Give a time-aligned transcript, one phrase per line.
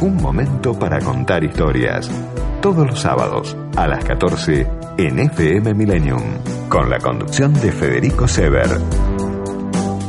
[0.00, 2.10] Un momento para contar historias.
[2.62, 4.66] Todos los sábados a las 14
[4.98, 6.22] en FM Millennium.
[6.68, 8.68] Con la conducción de Federico Sever.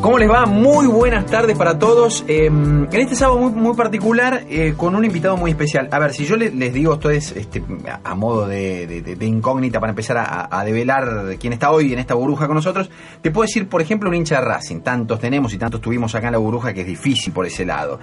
[0.01, 0.46] ¿Cómo les va?
[0.47, 2.23] Muy buenas tardes para todos.
[2.27, 5.89] Eh, en este sábado muy, muy particular, eh, con un invitado muy especial.
[5.92, 7.61] A ver, si yo le- les digo esto es este,
[8.04, 12.47] a modo de incógnita para empezar a, a develar quién está hoy en esta burbuja
[12.47, 12.89] con nosotros,
[13.21, 14.79] te puedo decir, por ejemplo, un hincha de Racing.
[14.82, 18.00] Tantos tenemos y tantos tuvimos acá en la burbuja que es difícil por ese lado.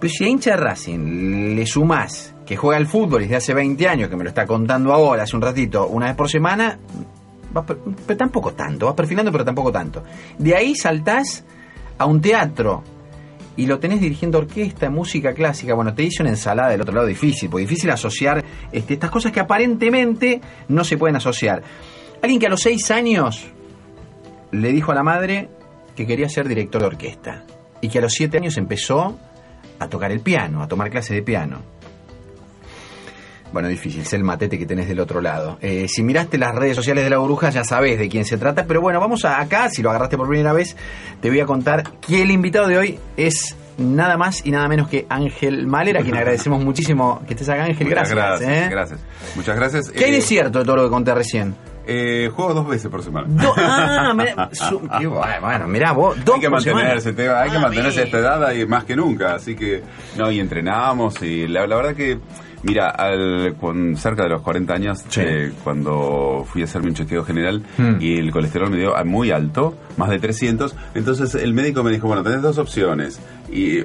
[0.00, 4.08] Pero si a hincha Racing le sumás que juega al fútbol desde hace 20 años,
[4.08, 6.78] que me lo está contando ahora, hace un ratito, una vez por semana,
[8.06, 10.02] pero tampoco tanto, vas perfilando, pero tampoco tanto.
[10.38, 11.44] De ahí saltás
[11.98, 12.82] a un teatro
[13.56, 15.74] y lo tenés dirigiendo orquesta, música clásica.
[15.74, 18.42] Bueno, te hice una ensalada del otro lado difícil, porque difícil asociar
[18.72, 21.62] este, estas cosas que aparentemente no se pueden asociar.
[22.22, 23.46] Alguien que a los 6 años
[24.50, 25.50] le dijo a la madre
[25.94, 27.44] que quería ser director de orquesta
[27.80, 29.18] y que a los 7 años empezó
[29.80, 31.62] a tocar el piano, a tomar clases de piano.
[33.52, 35.58] Bueno, difícil, es el matete que tenés del otro lado.
[35.60, 38.64] Eh, si miraste las redes sociales de la bruja ya sabés de quién se trata,
[38.64, 40.76] pero bueno, vamos a acá, si lo agarraste por primera vez,
[41.20, 44.86] te voy a contar que el invitado de hoy es nada más y nada menos
[44.88, 47.88] que Ángel Mahler, a quien agradecemos muchísimo que estés acá, Ángel.
[47.88, 48.40] Muchas Gracias.
[48.40, 48.68] gracias, ¿eh?
[48.70, 49.00] gracias.
[49.34, 49.90] Muchas gracias.
[49.90, 51.56] ¿Qué hay Eh, de cierto de todo lo que conté recién?
[51.86, 53.26] Eh, juego dos veces por semana.
[53.28, 56.84] Do- ah, mirá, su- bueno, bueno, mirá vos, dos hay que por semana.
[56.94, 59.82] mantenerse, te- hay que Ah, mantenerse a esta edad ahí más que nunca, así que
[60.18, 62.18] no y entrenamos y la, la verdad que
[62.62, 65.22] mira, al, con cerca de los 40 años Sí.
[65.24, 67.96] eh, cuando fui a hacerme un chequeo general Hmm.
[68.00, 72.06] y el colesterol me dio muy alto, más de 300, entonces el médico me dijo,
[72.06, 73.18] bueno, tenés dos opciones
[73.50, 73.78] y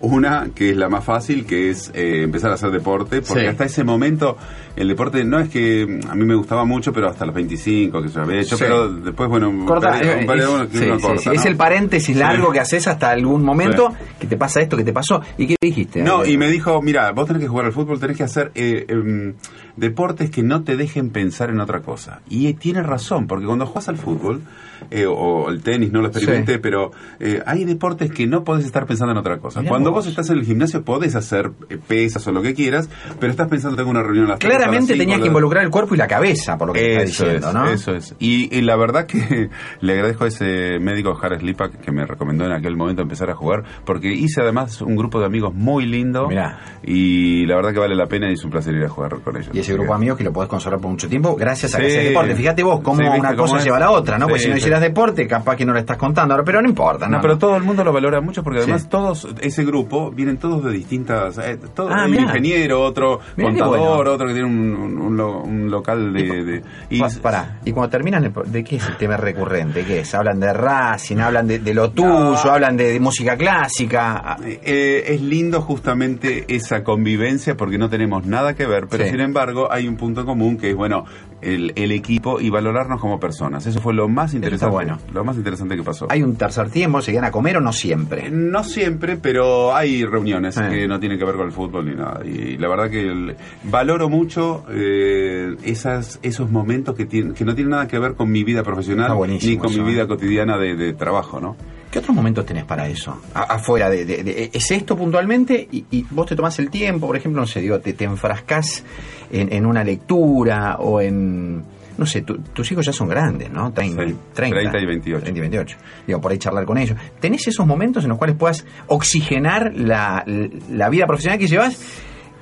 [0.00, 3.46] una que es la más fácil, que es eh, empezar a hacer deporte, porque Sí.
[3.46, 4.36] hasta ese momento
[4.76, 8.08] el deporte no es que a mí me gustaba mucho, pero hasta los 25 que
[8.08, 8.64] se había hecho, Sí.
[8.64, 11.18] pero después, bueno, Corta, eh, un par de es- uno que sí, uno sí, corta,
[11.22, 11.28] sí.
[11.30, 11.34] ¿no?
[11.34, 12.52] Es el paréntesis largo Sí.
[12.52, 15.20] que haces hasta algún momento que te pasa esto, que te pasó.
[15.36, 16.02] ¿Y qué dijiste?
[16.02, 18.52] No, Eh, y me dijo, mira, vos tenés que jugar al fútbol, tenés que hacer
[18.54, 19.34] eh, em,
[19.78, 22.20] deportes que no te dejen pensar en otra cosa.
[22.28, 24.42] Y eh, tiene razón, porque cuando juegas al fútbol,
[24.90, 26.58] eh, o el tenis, no lo experimenté, Sí.
[26.62, 29.60] pero eh, hay deportes que no podés estar pensando en otra cosa.
[29.60, 30.04] Mirá cuando vos.
[30.04, 30.06] vos.
[30.06, 33.76] estás en el gimnasio podés hacer eh, pesas o lo que quieras, pero estás pensando,
[33.76, 36.56] tengo una reunión a las Claramente cinco, tenías que involucrar el cuerpo y la cabeza,
[36.56, 37.66] por lo que está diciendo, es, ¿no?
[37.68, 38.14] Eso es.
[38.20, 39.50] Y, y la verdad que
[39.80, 43.34] le agradezco a ese médico Jared Lipak que me recomendó en aquel momento empezar a
[43.34, 46.28] jugar, porque hice además un grupo de amigos muy lindo.
[46.28, 46.58] Mirá.
[46.84, 49.36] Y la verdad que vale la pena y es un placer ir a jugar con
[49.36, 49.50] ellos.
[49.52, 51.78] Y ese grupo de que- amigos que lo podés conservar por mucho tiempo gracias a
[51.78, 51.96] que Sí.
[51.96, 52.34] haces deporte.
[52.34, 54.26] Fíjate vos cómo Sí, ¿viste una cosa lleva a la otra, ¿no?
[54.26, 56.34] Porque Sí, si no hicieras deporte, capaz que no lo estás contando.
[56.34, 57.16] Ahora, pero no importa, ¿no?
[57.16, 60.64] No, pero todo el mundo lo valora mucho porque además todos, ese grupo, vienen todos
[60.64, 61.38] de distintas...
[61.38, 62.22] Eh, todo, Ah, un mirá.
[62.24, 64.10] ingeniero, otro Mirá contador, bueno.
[64.12, 66.44] otro que tiene un, un- un lo- un local de...
[66.44, 69.84] de- y- Pará, y cuando terminan, el ¿de qué es el tema recurrente?
[69.84, 70.14] ¿Qué es?
[70.14, 74.22] Hablan de Racing, hablan de, de lo tuyo, hablan de, de música clásica.
[74.24, 79.04] Ah, Eh, eh, es lindo justamente esa convivencia porque no tenemos nada que ver, pero
[79.06, 81.04] sin embargo hay un punto en común que es, bueno,
[81.40, 83.66] el, el equipo y valorarnos como personas.
[83.66, 84.72] Eso fue lo más interesante.
[84.72, 84.98] bueno.
[85.12, 86.06] Lo más interesante que pasó.
[86.10, 87.00] ¿Hay un tercer tiempo?
[87.00, 88.30] ¿Se a comer o no Eh, siempre?
[88.30, 90.62] No siempre, pero hay reuniones Sí.
[90.70, 92.20] que no tienen que ver con el fútbol ni nada.
[92.24, 97.54] Y la verdad que el- valoro mucho eh, esas, esos momentos que, tienen, que no
[97.54, 100.06] tienen nada que ver con mi vida profesional ni con eso, mi vida ¿eh?
[100.08, 101.56] cotidiana de, de trabajo, ¿no?
[101.90, 103.20] ¿Qué otros momentos tenés para eso?
[103.34, 105.66] A- afuera de, de- de- ¿Es esto puntualmente?
[105.72, 108.84] Y, y vos te tomás el tiempo, por ejemplo, no sé, digo, te, te enfrascás
[109.30, 111.62] en, en una lectura o en...
[111.96, 113.72] No sé, tu- tus hijos ya son grandes, ¿no?
[113.72, 115.22] 30, Sí, 30, 30 y 28.
[115.24, 115.76] 30 y 28.
[116.06, 116.96] Digo, por ahí charlar con ellos.
[117.18, 120.24] ¿Tenés esos momentos en los cuales puedas oxigenar la,
[120.70, 121.80] la vida profesional que llevas?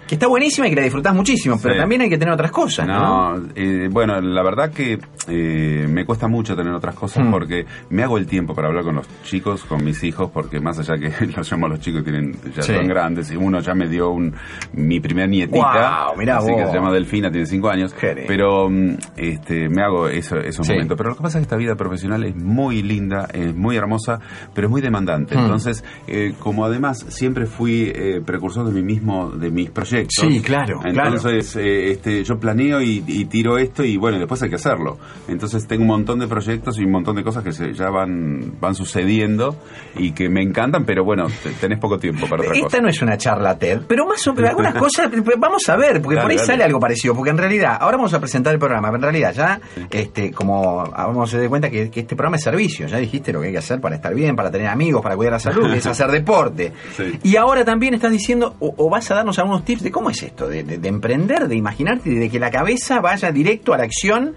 [0.07, 1.81] Que está buenísima y que la disfrutás muchísimo, pero Sí.
[1.81, 3.37] también hay que tener otras cosas, ¿no?
[3.39, 7.31] No, eh, bueno, la verdad que eh, me cuesta mucho tener otras cosas Mm.
[7.33, 10.79] porque me hago el tiempo para hablar con los chicos, con mis hijos, porque más
[10.79, 12.73] allá que los llamo a los chicos, tienen, ya Sí.
[12.75, 14.33] son grandes, y uno ya me dio un,
[14.75, 16.61] mi primer nietita, Guau, mirá así vos.
[16.61, 18.25] que se llama Delfina, tiene cinco años, Jere.
[18.29, 20.73] pero mm, este, me hago eso, esos Sí.
[20.73, 20.97] momentos.
[20.97, 24.21] Pero lo que pasa es que esta vida profesional es muy linda, es muy hermosa,
[24.55, 25.35] pero es muy demandante.
[25.37, 25.41] Mm.
[25.41, 27.93] Entonces, eh, como además siempre fui
[28.25, 31.15] precursor de mí mismo, de mis proyectos, Sí, claro, claro.
[31.17, 34.99] entonces, eh, este, yo planeo y, y tiro esto y bueno, después hay que hacerlo.
[35.29, 38.55] Entonces tengo un montón de proyectos y un montón de cosas que se, ya van,
[38.61, 39.57] van sucediendo
[39.97, 42.81] y que me encantan, pero bueno, te- tenés poco tiempo para otra Esta cosa.
[42.81, 46.21] no es una charla TED, pero más o menos algunas cosas, vamos a ver, porque
[46.21, 48.97] por ahí sale algo parecido, porque en realidad, ahora vamos a presentar el programa, pero
[48.97, 49.61] en realidad ya,
[49.91, 53.41] este, como vamos a dar cuenta que, que este programa es servicio, ya dijiste lo
[53.41, 55.79] que hay que hacer para estar bien, para tener amigos, para cuidar la salud, que
[55.79, 56.73] es hacer deporte.
[56.97, 57.19] Sí.
[57.23, 60.23] Y ahora también estás diciendo, o, o vas a darnos algunos tips de cómo es
[60.23, 63.85] esto, de, de- de emprender, de imaginarte, de que la cabeza vaya directo a la
[63.85, 64.35] acción,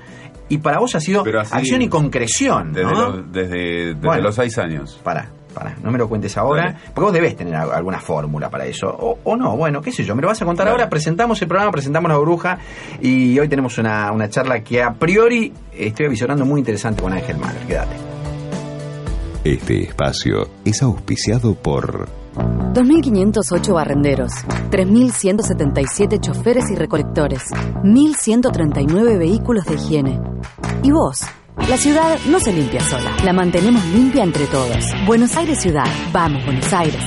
[0.48, 3.10] y para vos ha sido así- acción y concreción, Desde, ¿no?
[3.10, 4.24] los, desde, desde Bueno.
[4.24, 5.00] los seis años.
[5.04, 6.78] Para, para, no me lo cuentes ahora, Dale.
[6.94, 10.04] porque vos debés tener al- alguna fórmula para eso, o, o no, bueno, qué sé
[10.04, 12.60] yo, me lo vas a contar ahora, presentamos el programa, presentamos la bruja,
[13.02, 17.38] y hoy tenemos una, una charla que a priori estoy avisorando muy interesante con Ángel
[17.38, 17.96] Mahler, quédate.
[19.44, 24.32] Este espacio es auspiciado por 2.508 barrenderos,
[24.72, 27.44] 3.177 choferes y recolectores,
[27.84, 30.22] 1.139 vehículos de higiene.
[30.84, 31.22] ¿Y vos?
[31.68, 34.86] La ciudad no se limpia sola, la mantenemos limpia entre todos.
[35.06, 37.04] Buenos Aires Ciudad, vamos Buenos Aires.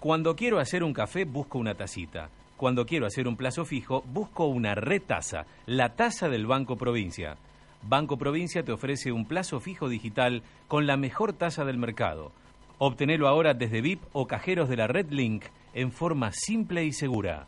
[0.00, 2.30] Cuando quiero hacer un café, busco una tacita.
[2.56, 7.36] Cuando quiero hacer un plazo fijo, busco una retasa, la tasa del Banco Provincia.
[7.82, 12.32] Banco Provincia te ofrece un plazo fijo digital con la mejor tasa del mercado.
[12.78, 15.44] Obtenelo ahora desde VIP o cajeros de la Red Link
[15.74, 17.46] en forma simple y segura.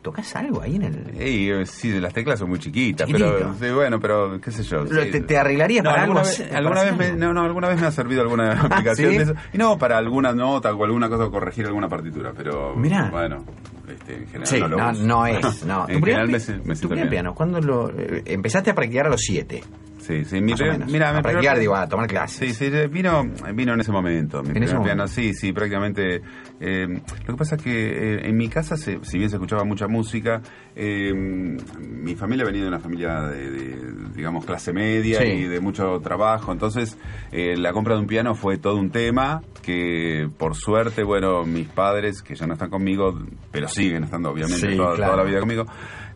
[0.00, 1.66] ¿tocas algo ahí en el...?
[1.66, 3.34] Sí, las teclas son muy chiquitas, Chiquitito.
[3.36, 4.84] pero sí, bueno, pero qué sé yo.
[4.84, 7.80] Te- te arreglarías No, para alguna algo vez, alguna vez me, no, no, alguna vez
[7.80, 9.16] me ha servido alguna aplicación ¿sí?
[9.18, 9.34] de eso.
[9.52, 13.10] Y no, para alguna nota o alguna cosa corregir alguna partitura, pero Mirá.
[13.10, 13.44] bueno,
[13.88, 15.64] este, en general Sí, no, lo no, no es.
[15.64, 15.84] No.
[15.88, 19.20] en general me, me tu primer piano, ¿cuándo lo eh, empezaste a practicar a los
[19.20, 19.64] siete?
[20.08, 20.90] Sí, sí, mi menos.
[20.90, 22.56] mira, a mi primer- practicar, digo, a tomar clases.
[22.56, 24.42] Sí, sí, vino, vino en ese momento.
[24.42, 26.22] Mi En piano, sí, sí, prácticamente.
[26.60, 26.86] eh,
[27.26, 29.86] lo que pasa es que eh, en mi casa, se- si bien se escuchaba mucha
[29.86, 30.40] música,
[30.74, 35.26] eh, mi familia venía de una familia de, de, digamos, clase media Sí.
[35.28, 36.52] y de mucho trabajo.
[36.52, 36.96] Entonces,
[37.32, 42.22] la compra de un piano fue todo un tema que, por suerte, bueno, mis padres,
[42.22, 43.18] que ya no están conmigo,
[43.52, 45.12] pero siguen estando, obviamente, Sí, toda, claro.
[45.12, 45.66] toda la vida conmigo,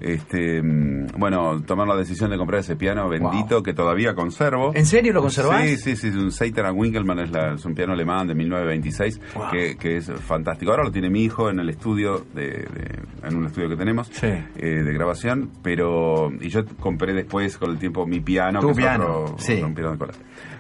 [0.02, 4.72] este, mm, bueno, tomaron la decisión de comprar ese piano bendito que todavía conservo.
[4.74, 5.62] ¿En serio lo conservás?
[5.62, 9.20] Sí, sí, sí, es un Seiter Winkelmann, es, la- es un piano alemán de 1926,
[9.34, 9.50] Wow.
[9.50, 10.70] que, que es fantástico.
[10.72, 14.08] Ahora lo tiene mi hijo en el estudio, de, de- en un estudio que tenemos
[14.08, 14.26] Sí.
[14.26, 18.72] eh, de grabación, pero y yo compré después con el tiempo mi piano, Tu que
[18.72, 19.54] es piano, otro- sí.
[19.54, 20.12] otro piano de cola.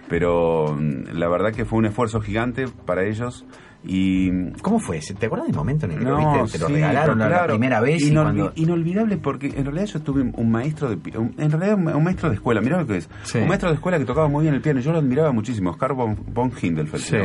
[0.08, 3.46] Pero mm, la verdad que fue un esfuerzo gigante para ellos
[3.84, 5.00] y ¿Cómo fue?
[5.00, 6.58] ¿Te acuerdas del momento en el que lo no, viste?
[6.58, 8.52] Te lo sí, regalaron la- primera vez y inolvi- cuando...
[8.54, 12.36] Inolvidable porque en realidad yo tuve un maestro de un- en realidad un, maestro de
[12.36, 13.08] escuela, mirá lo que es.
[13.24, 13.38] Sí.
[13.38, 15.94] Un maestro de escuela que tocaba muy bien el piano, yo lo admiraba muchísimo, Oscar
[15.94, 17.16] von, von Hindelfeld Sí.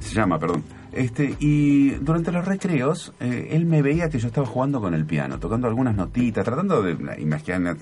[0.00, 0.62] Se llama, perdón.
[0.92, 5.04] Este, y durante los recreos, eh, él me veía que yo estaba jugando con el
[5.04, 7.76] piano, tocando algunas notitas, tratando de imaginar,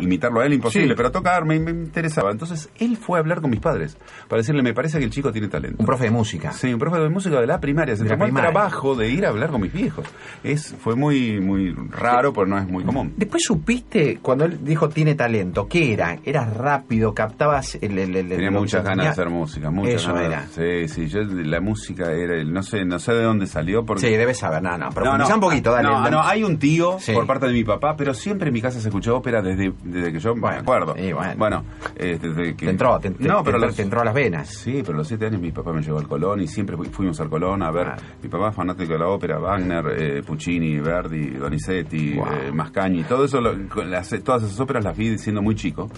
[0.00, 0.94] imitarlo a él, imposible, Sí.
[0.96, 2.30] pero tocar me, me interesaba.
[2.30, 3.96] Entonces él fue a hablar con mis padres
[4.28, 5.76] para decirle, me parece que el chico tiene talento.
[5.80, 6.52] Un profe de música.
[6.52, 7.96] Sí, un profe de música de la primaria.
[7.96, 10.06] Se De tomó el trabajo de ir a hablar con mis viejos.
[10.42, 13.12] Es, fue muy, muy raro, pero no es muy común.
[13.16, 16.18] Después supiste, cuando él dijo tiene talento, ¿qué era?
[16.24, 17.14] ¿Eras rápido?
[17.14, 17.98] ¿Captabas el...?
[17.98, 20.56] el- el- Tenía muchas ganas de hacer música, muchas Eso ganas.
[20.58, 20.86] era.
[20.86, 24.06] Sí, sí, yo la música era, el- no sé, no sé de dónde salió porque
[24.06, 25.88] Sí, debes saber, no, no, No, profundiza no, un poquito, dale.
[25.88, 27.12] No, no, hay un tío Sí.
[27.12, 30.12] por parte de mi papá, pero siempre en mi casa se escuchó ópera desde, desde
[30.12, 30.94] que yo Bueno, me acuerdo.
[30.96, 31.64] y bueno.
[31.96, 32.66] eh, desde que...
[32.66, 34.48] Te entró, te, no, pero te- los- te entró a las venas.
[34.48, 36.84] Sí, pero a los siete años mi papá me llevó al Colón y siempre fu-
[36.84, 37.88] fuimos al Colón a ver.
[37.88, 37.96] Ah.
[38.22, 42.26] Mi papá es fanático de la ópera, Wagner, eh, Puccini, Verdi, Donizetti, Wow.
[42.26, 45.88] eh, Mascagni, todo eso, lo- las- todas esas óperas las vi siendo muy chico.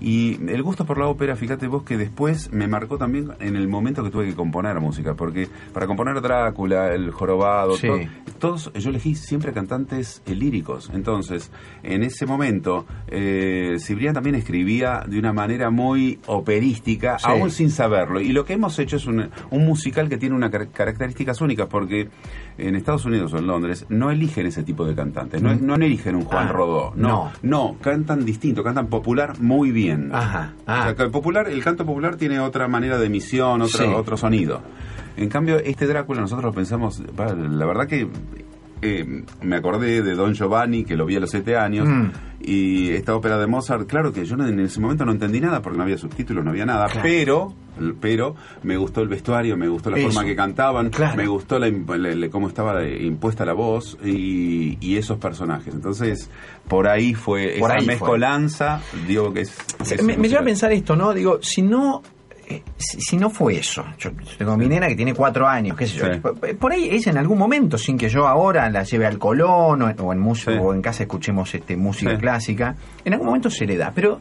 [0.00, 3.66] Y el gusto por la ópera, fíjate vos que después me marcó también en el
[3.68, 7.86] momento que tuve que componer música, porque para componer Drácula, el jorobado, Sí.
[7.88, 7.98] todo-
[8.38, 10.90] todos, yo elegí siempre cantantes líricos.
[10.94, 11.50] Entonces,
[11.82, 17.26] en ese momento, eh, Cibrián también escribía de una manera muy operística, Sí.
[17.28, 18.20] aún sin saberlo.
[18.20, 21.66] Y lo que hemos hecho es un, un musical que tiene unas car- características únicas,
[21.66, 22.08] porque
[22.56, 26.14] en Estados Unidos o en Londres no eligen ese tipo de cantantes, no, no eligen
[26.16, 27.32] un Juan Ah, Rodó, no, no.
[27.42, 29.87] no, cantan distinto, cantan popular muy bien.
[30.12, 30.80] Ajá, ah.
[30.80, 33.84] O sea, que el popular, el canto popular tiene otra manera de emisión, otro, Sí.
[33.84, 34.60] otro sonido.
[35.16, 38.08] En cambio, este Drácula nosotros lo pensamos, la verdad que
[38.82, 42.10] eh, me acordé de Don Giovanni, que lo vi a los siete años, Mm.
[42.40, 45.76] y esta ópera de Mozart, claro que yo en ese momento no entendí nada porque
[45.78, 47.00] no había subtítulos, no había nada, Claro.
[47.02, 47.54] pero
[48.00, 50.08] pero me gustó el vestuario, me gustó la Eso.
[50.08, 51.16] forma que cantaban, Claro.
[51.16, 55.72] me gustó la, la- la- cómo estaba eh, impuesta la voz y, y esos personajes.
[55.74, 56.28] Entonces,
[56.66, 57.94] por ahí fue Por esa ahí fue.
[57.94, 59.56] mezcolanza, digo que es...
[60.02, 61.14] Me, me lleva a pensar esto, ¿no?
[61.14, 62.02] Digo, si no.
[62.48, 65.86] Eh, si, si no fue eso, yo tengo mi nena que tiene cuatro años, qué
[65.86, 66.20] sé yo, Sí.
[66.58, 69.90] por, ahí ella en algún momento, sin que yo ahora la lleve al Colón o,
[69.90, 70.58] en- o en música Sí.
[70.60, 72.16] o en casa escuchemos este música Sí.
[72.18, 72.74] clásica,
[73.04, 74.20] en algún momento se le da, pero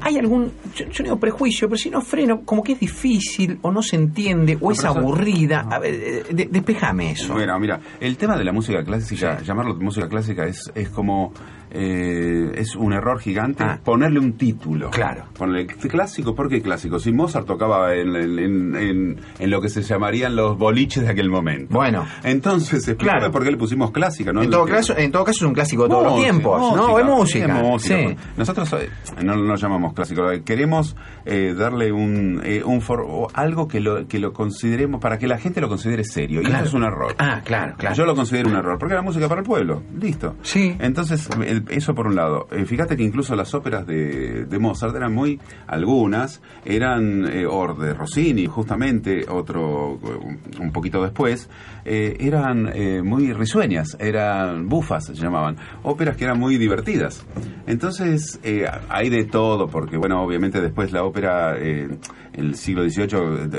[0.00, 3.58] hay algún, yo, yo no digo prejuicio, pero si no freno, como que es difícil
[3.62, 7.34] o no se entiende o No, es aburrida, a ver, eh, de- despejame eso.
[7.34, 9.44] Bueno, mira, el tema de la música clásica, Sí.
[9.44, 11.32] llamarlo música clásica es, es como
[11.70, 13.78] eh, es un error gigante Ah.
[13.84, 14.90] ponerle un título.
[14.90, 15.24] Claro.
[15.36, 16.98] Ponerle clásico, ¿por qué clásico?
[16.98, 21.10] Si Mozart tocaba en, en- en- en- en lo que se llamarían los boliches de
[21.10, 21.74] aquel momento.
[21.74, 22.06] Bueno.
[22.24, 23.32] Entonces, explícame Claro.
[23.32, 24.42] por qué le pusimos clásica, ¿no?
[24.42, 26.98] en, todo caso, en todo caso es un clásico de todos los Música, tiempos, ¿no?
[26.98, 27.48] Es música.
[27.48, 27.96] música.
[28.08, 28.16] sí.
[28.36, 28.88] Nosotros eh,
[29.24, 34.06] no lo llamamos clásico, queremos eh, darle un, eh, un for- o algo que lo,
[34.06, 36.40] que lo consideremos, para que la gente lo considere serio.
[36.42, 37.14] Y eso es un error.
[37.18, 37.94] Ah, claro, claro.
[37.94, 40.34] Yo lo considero un error, porque era música para el pueblo, listo.
[40.42, 40.76] Sí.
[40.78, 42.48] Entonces, el- eso por un lado.
[42.50, 47.74] Eh, fíjate que incluso las óperas de, de Mozart eran muy, algunas, eran, eh, o
[47.74, 51.48] de Rossini, justamente, otro, un, un poquito después,
[51.84, 57.24] eh, eran eh, muy risueñas, eran bufas, se llamaban, óperas que eran muy divertidas.
[57.66, 61.88] Entonces, eh, hay de todo, porque, bueno, obviamente después la ópera, eh,
[62.32, 63.08] el siglo XVIII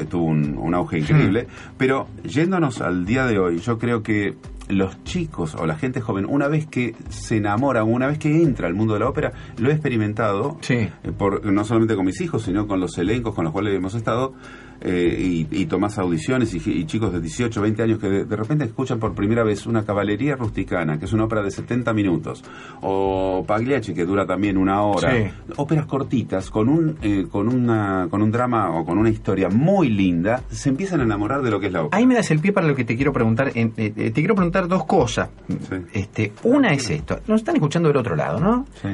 [0.01, 4.35] eh, tuvo un, un auge increíble, pero yéndonos al día de hoy, yo creo que
[4.69, 8.67] los chicos o la gente joven, una vez que se enamora, una vez que entra
[8.67, 10.75] al mundo de la ópera, lo he experimentado, Sí.
[10.75, 13.95] eh, por, no solamente con mis hijos, sino con los elencos con los cuales hemos
[13.95, 14.33] estado,
[14.81, 18.35] eh, y, y tomás audiciones y, y chicos de 18, 20 años que de, de
[18.35, 22.43] repente escuchan por primera vez una caballería rusticana, que es una ópera de 70 minutos,
[22.81, 25.23] o Pagliacci, que dura también una hora, Sí.
[25.57, 29.89] óperas cortitas, con un, eh, con, una, con un drama o con una historia muy
[29.89, 31.97] linda, se empiezan a enamorar de lo que es la ópera.
[31.97, 33.51] Ahí me das el pie para lo que te quiero preguntar.
[33.55, 35.29] eh, eh, te quiero preguntar dos cosas.
[35.47, 35.75] Sí.
[35.93, 37.19] Este, una es esto.
[37.27, 38.65] Nos están escuchando del otro lado, ¿no?
[38.81, 38.87] Sí.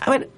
[0.00, 0.28] A ver,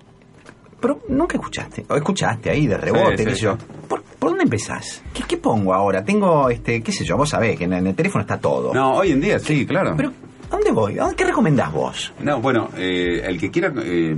[0.80, 1.84] pero nunca escuchaste.
[1.88, 3.56] O escuchaste ahí de rebote, qué sé yo.
[3.88, 5.02] ¿Por, por dónde empezás?
[5.12, 6.04] ¿Qué, ¿Qué pongo ahora?
[6.04, 8.72] Tengo, este, qué sé yo, vos sabés que en, en el teléfono está todo.
[8.74, 9.94] No, hoy en día sí, claro.
[9.96, 10.12] Pero,
[10.48, 10.98] ¿a dónde voy?
[10.98, 12.12] ¿A dónde- ¿Qué recomendás vos?
[12.22, 14.16] No, bueno, eh, el que quiera eh,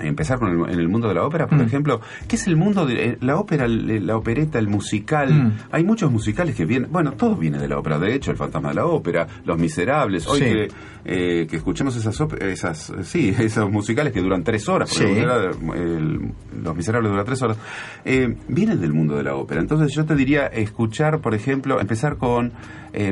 [0.00, 1.62] empezar con el, en el mundo de la ópera, por Mm.
[1.62, 5.32] ejemplo, ¿qué es el mundo de eh, la ópera, la opereta, el musical?
[5.32, 5.52] Mm.
[5.72, 8.70] Hay muchos musicales que vienen, bueno, todo viene de la ópera, de hecho, El Fantasma
[8.70, 10.44] de la Ópera, Los Miserables, hoy Sí.
[10.44, 10.68] que,
[11.06, 15.02] eh, que escuchemos esas, esas, sí, esos musicales que duran tres horas, Sí.
[15.04, 17.58] porque era, el- Los Miserables duran tres horas,
[18.04, 19.60] eh, vienen del mundo de la ópera.
[19.60, 22.52] Entonces yo te diría escuchar, por ejemplo, empezar con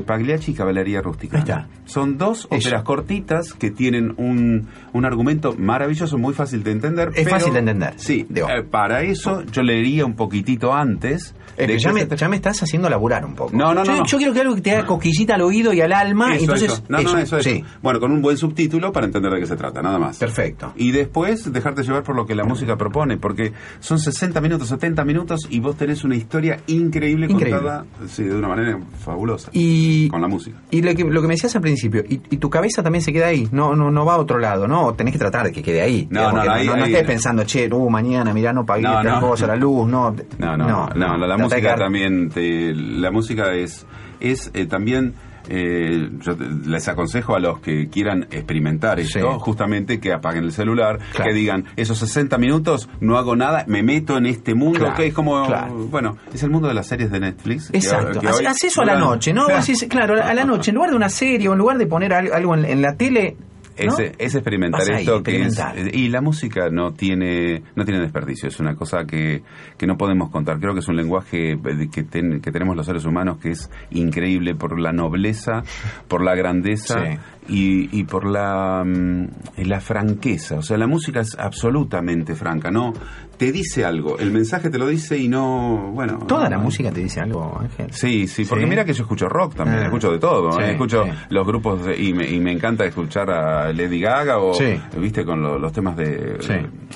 [0.07, 1.37] Pagliacci y Caballería Rústica.
[1.39, 1.67] Ahí está.
[1.87, 7.09] Son dos Óperas cortitas que tienen un, un argumento maravilloso, muy fácil de entender.
[7.15, 7.95] Es pero- fácil de entender.
[7.97, 8.49] Sí, Digo.
[8.49, 11.35] eh, para eso yo leería un poquitito antes.
[11.57, 13.55] Es que ya, me, ya me estás haciendo laburar un poco.
[13.55, 15.83] No, no, yo, no, yo quiero que algo que te haga cosquillita al oído y
[15.83, 16.35] al alma.
[16.35, 16.83] Eso, entonces, eso.
[16.89, 17.41] No, no, eso, eso.
[17.43, 20.17] Sí, Bueno, con un buen subtítulo para entender de qué se trata, nada más.
[20.17, 20.73] perfecto.
[20.77, 25.05] Y después dejarte llevar por lo que la música propone, porque son 60 minutos, 70
[25.05, 27.51] minutos y vos tenés una historia increíble, Increíble.
[27.61, 29.51] contada sí, de una manera fabulosa.
[29.53, 30.59] Y, Con la música.
[30.71, 33.13] y lo, que, lo que me decías al principio, y, y tu cabeza también se
[33.13, 34.95] queda ahí, no, no, no va a otro lado, ¿no?
[34.95, 36.09] Tenés que tratar de que quede ahí.
[36.11, 38.83] No, digamos, no, no, ahí- no, ahí- estés pensando, che, uh, mañana, mirá, no pagué
[38.83, 40.15] No, tal cosa, la luz, no.
[40.39, 43.87] No, no, no, la, música también, te- la música es,
[44.21, 45.15] es eh, también,
[45.49, 46.35] eh, yo
[46.67, 49.27] les aconsejo a los que quieran experimentar esto, Sí.
[49.41, 51.31] justamente que apaguen el celular, Claro.
[51.31, 55.07] que digan, esos 60 minutos no hago nada, me meto en este mundo, Claro, que
[55.07, 55.73] es como, claro.
[55.91, 57.71] bueno, es el mundo de las series de Netflix.
[57.73, 58.21] Exacto.
[58.21, 59.47] que Haz, eso a la noche, ¿no?
[59.89, 62.33] Claro, a la noche, en lugar de una serie o en lugar de poner al-
[62.33, 63.37] algo en, en la tele.
[63.79, 63.93] ¿No?
[63.99, 65.33] Es, es experimentar ahí, esto que
[65.79, 69.43] es, y la música no tiene no tiene desperdicio es una cosa que,
[69.79, 72.87] que no podemos contar creo que es un lenguaje de- que, ten- que tenemos los
[72.87, 75.63] seres humanos que es increíble por la nobleza
[76.09, 77.19] por la grandeza Sí.
[77.49, 79.27] Y, y por la, mm,
[79.65, 80.57] la franqueza.
[80.59, 82.93] O sea, la música es absolutamente franca, ¿no?
[83.37, 86.19] Te dice algo, el mensaje te lo dice y no, bueno...
[86.29, 87.93] ¿Toda no- la música te dice algo, Ángel?
[87.93, 88.71] Sí, sí, porque ¿Sí?
[88.71, 89.85] mira que yo escucho rock también, Ah.
[89.87, 90.71] escucho de todo, Sí, ¿eh?
[90.73, 91.11] escucho sí.
[91.31, 94.53] los grupos de- y, me, y me encanta escuchar a Lady Gaga o,
[94.99, 96.37] viste, con lo- los temas de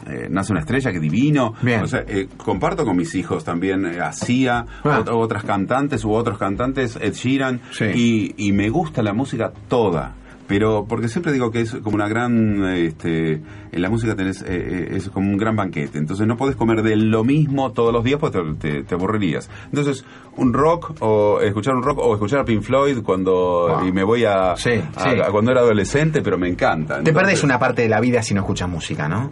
[0.07, 1.55] eh, Nace una estrella, que divino.
[1.62, 1.83] Bien.
[1.83, 5.00] O sea, eh, comparto con mis hijos también eh, a Sia, Ah.
[5.05, 7.61] ot- otras cantantes u otros cantantes, Ed Sheeran,
[7.95, 10.15] y, y me gusta la música toda.
[10.49, 13.33] Pero porque siempre digo que es como una gran, este,
[13.73, 15.99] en la música tenés, eh, eh, es como un gran banquete.
[15.99, 19.50] Entonces no podés comer de lo mismo todos los días porque te, te- te aburrirías.
[19.67, 20.05] Entonces
[20.37, 23.85] un rock o escuchar un rock o escuchar a Pink Floyd cuando Ah.
[23.87, 25.21] y me voy a, Sí, a- sí.
[25.21, 27.03] a cuando era adolescente, pero me encanta.
[27.03, 29.31] Te perdés una parte de la vida si no escuchas música, ¿no?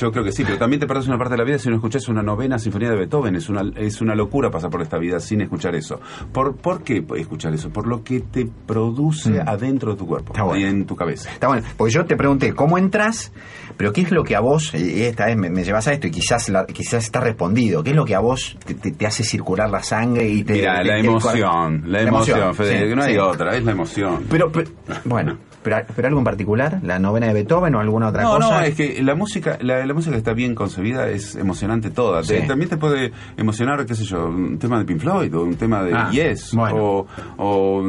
[0.00, 1.74] Yo creo que sí, pero también te perdés una parte de la vida si no
[1.76, 3.34] escuchás una novena sinfonía de Beethoven.
[3.36, 6.00] Es una, es una locura pasar por esta vida sin escuchar eso.
[6.32, 7.70] ¿Por, ¿Por qué escuchar eso?
[7.70, 9.48] Por lo que te produce Mm.
[9.48, 10.60] adentro de tu cuerpo Está bueno.
[10.60, 11.30] y en tu cabeza.
[11.32, 13.32] Está bueno, porque yo te pregunté cómo entras,
[13.78, 16.06] pero ¿qué es lo que a vos, y esta vez me, me llevas a esto
[16.06, 19.24] y quizás la- quizás está respondido, ¿qué es lo que a vos te, te- hace
[19.24, 20.52] circular la sangre y te...
[20.54, 23.18] Mira, la emoción, la, La emoción, emoción, Fede, sí, no hay sí.
[23.18, 24.24] otra, es la emoción.
[24.28, 24.70] Pero, pero-
[25.06, 28.60] bueno, pero, pero algo en particular, la novena de Beethoven o alguna otra no, cosa.
[28.60, 32.22] no, es que la música, la, la música que está bien concebida es emocionante toda.
[32.22, 35.56] Te- también te puede emocionar, qué sé yo, un tema de Pink Floyd o un
[35.56, 36.54] tema de Ah, Yes.
[36.54, 36.76] bueno.
[36.78, 37.06] O,
[37.38, 37.88] o-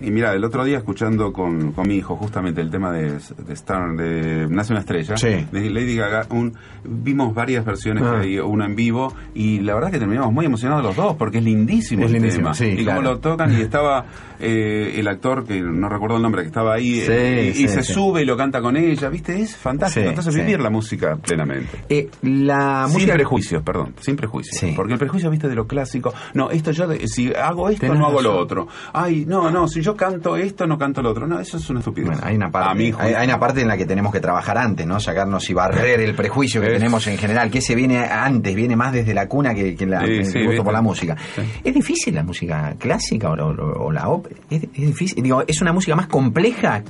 [0.00, 3.52] y mira, el otro día escuchando con, con mi hijo justamente el tema de, de
[3.54, 5.27] Star, de Nace una estrella, Sí.
[5.28, 6.54] De Lady Gaga, un,
[6.84, 8.18] vimos varias versiones, Ah.
[8.20, 11.38] que hay, una en vivo, y la verdad que terminamos muy emocionados los dos, porque
[11.38, 12.54] es lindísimo Es el lindísimo, tema.
[12.54, 13.00] sí, y claro.
[13.00, 14.04] cómo lo tocan, y estaba
[14.40, 17.82] eh, el actor, que no recuerdo el nombre, que estaba ahí, Sí, eh, y, se
[17.82, 19.40] sube y lo canta con ella, ¿viste?
[19.40, 20.08] Es fantástico.
[20.08, 21.84] Entonces vivir la música plenamente.
[21.88, 23.14] Eh, la Sin música...
[23.14, 24.72] prejuicios, perdón, sin prejuicios.
[24.76, 26.12] Porque el prejuicio, viste, de lo clásico.
[26.34, 28.68] No, esto yo, si hago esto, Tenés no hago lo otro.
[28.92, 31.26] Ay, no, no, si yo canto esto, no canto lo otro.
[31.26, 32.08] No, eso es una estupidez.
[32.10, 35.00] Bueno, hay una parte, hay una parte en la que tenemos que trabajar antes, ¿no?
[35.18, 38.76] Sacarnos y barrer el prejuicio que Es- tenemos en general, que se viene antes, viene
[38.76, 40.62] más desde la cuna que, que la- Sí, el sí, gusto viste.
[40.64, 41.16] por la música.
[41.34, 41.42] Sí.
[41.64, 44.36] ¿Es difícil la música clásica o, o- o la ópera?
[44.48, 45.20] ¿Es, es difícil?
[45.22, 46.84] Digo, ¿es una música más compleja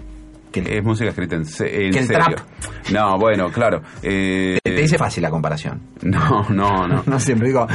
[0.53, 2.25] que el- Es música escrita en, Que el serio.
[2.37, 2.39] trap.
[2.93, 3.81] No, bueno, claro.
[4.03, 5.81] eh, te, te dice fácil la comparación.
[6.03, 7.03] No, no, no.
[7.07, 7.67] No siempre digo,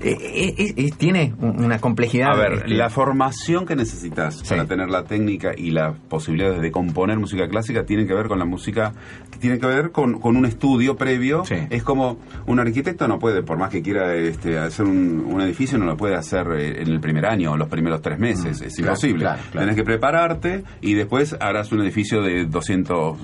[0.00, 2.30] eh, eh, eh, tiene un- una complejidad.
[2.32, 4.48] A ver, este, la formación que necesitas Sí.
[4.48, 8.38] para tener la técnica y las posibilidades de componer música clásica tienen que ver con
[8.38, 8.92] la música,
[9.40, 11.44] tienen que ver con, con un estudio previo.
[11.44, 11.56] Sí.
[11.70, 15.78] Es como un arquitecto no puede, por más que quiera este, hacer un, un edificio,
[15.78, 18.60] no lo puede hacer en el primer año o los primeros tres meses.
[18.60, 19.20] es Mm, claro, imposible.
[19.20, 19.60] claro, claro.
[19.66, 23.16] Tenés que prepararte y después harás un edificio de 200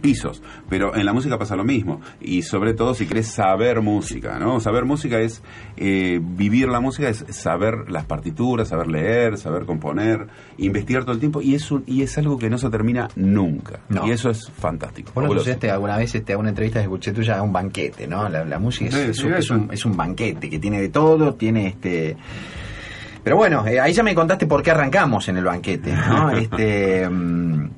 [0.00, 0.42] pisos.
[0.68, 2.00] Pero en la música pasa lo mismo.
[2.20, 4.60] Y sobre todo si querés saber música, ¿no?
[4.60, 5.42] Saber música es
[5.76, 10.26] eh, vivir la música, es saber las partituras, saber leer, saber componer,
[10.58, 11.40] investigar todo el tiempo.
[11.42, 13.80] Y es, un- y es algo que no se termina nunca.
[13.88, 14.06] No.
[14.06, 15.12] Y eso es fantástico.
[15.14, 18.28] Vos lo alguna vez este, a una entrevista que escuché tuya a un banquete, ¿no?
[18.28, 21.66] La, la música es, Sí, sí, un, es un banquete que tiene de todo, tiene
[21.68, 22.16] este...
[23.22, 26.30] Pero bueno, eh, ahí ya me contaste por qué arrancamos en el banquete, ¿no?
[26.36, 27.08] Este...
[27.08, 27.70] mm,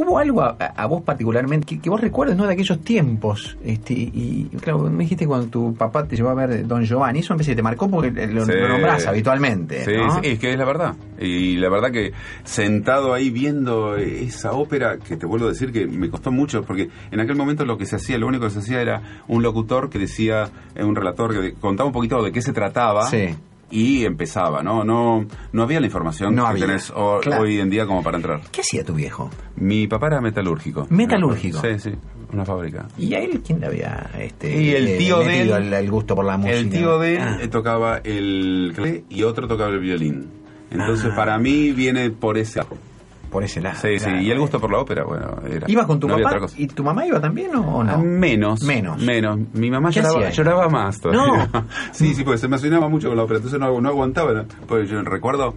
[0.00, 2.46] ¿Hubo algo a, a vos particularmente que, que vos recuerdes, ¿no?
[2.46, 3.56] De aquellos tiempos.
[3.64, 7.36] Este, y claro, me dijiste cuando tu papá te llevó a ver Don Giovanni, eso
[7.36, 8.52] que te marcó porque lo, Sí.
[8.52, 9.84] lo nombrás habitualmente.
[9.84, 10.14] Sí, ¿no?
[10.14, 10.94] sí, es que es la verdad.
[11.18, 12.12] Y la verdad que
[12.44, 16.88] sentado ahí viendo esa ópera, que te vuelvo a decir que me costó mucho, porque
[17.10, 19.90] en aquel momento lo que se hacía, lo único que se hacía era un locutor
[19.90, 23.06] que decía, eh, un relator que contaba un poquito de qué se trataba.
[23.08, 23.34] Sí.
[23.70, 24.82] Y empezaba, ¿no?
[24.84, 27.42] No, no había la información No que había, tenés ho- claro.
[27.42, 28.40] hoy en día como para entrar.
[28.50, 29.30] ¿Qué hacía tu viejo?
[29.56, 30.86] Mi papá era metalúrgico.
[30.88, 31.60] ¿Metalúrgico?
[31.60, 31.90] Sí, sí,
[32.32, 32.88] una fábrica.
[32.96, 36.14] ¿Y a él quién le había este, Y el tío de él- el, el gusto
[36.14, 36.56] por la música?
[36.56, 37.38] El tío de él Ah.
[37.50, 40.30] tocaba el y otro tocaba el violín.
[40.70, 41.16] Entonces, Ah.
[41.16, 42.60] para mí viene por ese.
[43.30, 43.76] Por ese lado.
[43.80, 45.70] Sí, sí, y el gusto por la ópera, bueno, era.
[45.70, 46.46] ¿Ibas con tu no papá?
[46.56, 47.90] ¿Y tu mamá iba también o, no?
[47.92, 48.62] Ah, Menos.
[48.62, 49.02] Menos.
[49.02, 49.38] Menos.
[49.54, 51.48] Mi mamá ¿Qué lloraba, lloraba más todavía.
[51.52, 51.64] No.
[51.92, 54.44] sí, sí, porque se emocionaba mucho con la ópera, entonces no, no aguantaba.
[54.66, 55.54] Porque yo recuerdo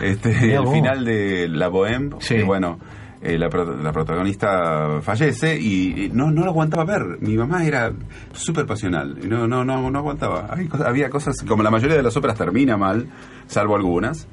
[0.00, 2.36] este, el final de La Bohème, Sí.
[2.36, 2.78] que bueno,
[3.22, 7.18] eh, la, la protagonista fallece y, y no, no lo aguantaba ver.
[7.20, 7.92] Mi mamá era
[8.32, 10.48] súper pasional, y no, no, no, no aguantaba.
[10.50, 13.08] Hay había cosas, como la mayoría de las óperas termina mal,
[13.46, 14.26] salvo algunas.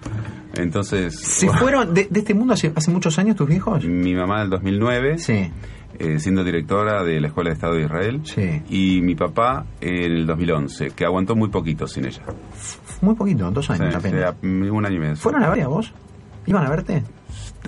[0.58, 3.84] Entonces, ¿Se fueron de, de este mundo hace, hace muchos años tus viejos?
[3.86, 5.52] mi mamá del 2009 Sí.
[6.00, 8.22] eh, siendo directora de la Escuela de Estado de Israel.
[8.24, 8.62] Sí.
[8.70, 12.22] Y mi papá en el 2011, que aguantó muy poquito sin ella.
[13.02, 14.36] Muy poquito, dos Sí, años apenas.
[14.42, 15.16] sí, un año y medio.
[15.16, 15.94] ¿Fueron a verte a vos?
[16.46, 17.04] ¿Iban a verte?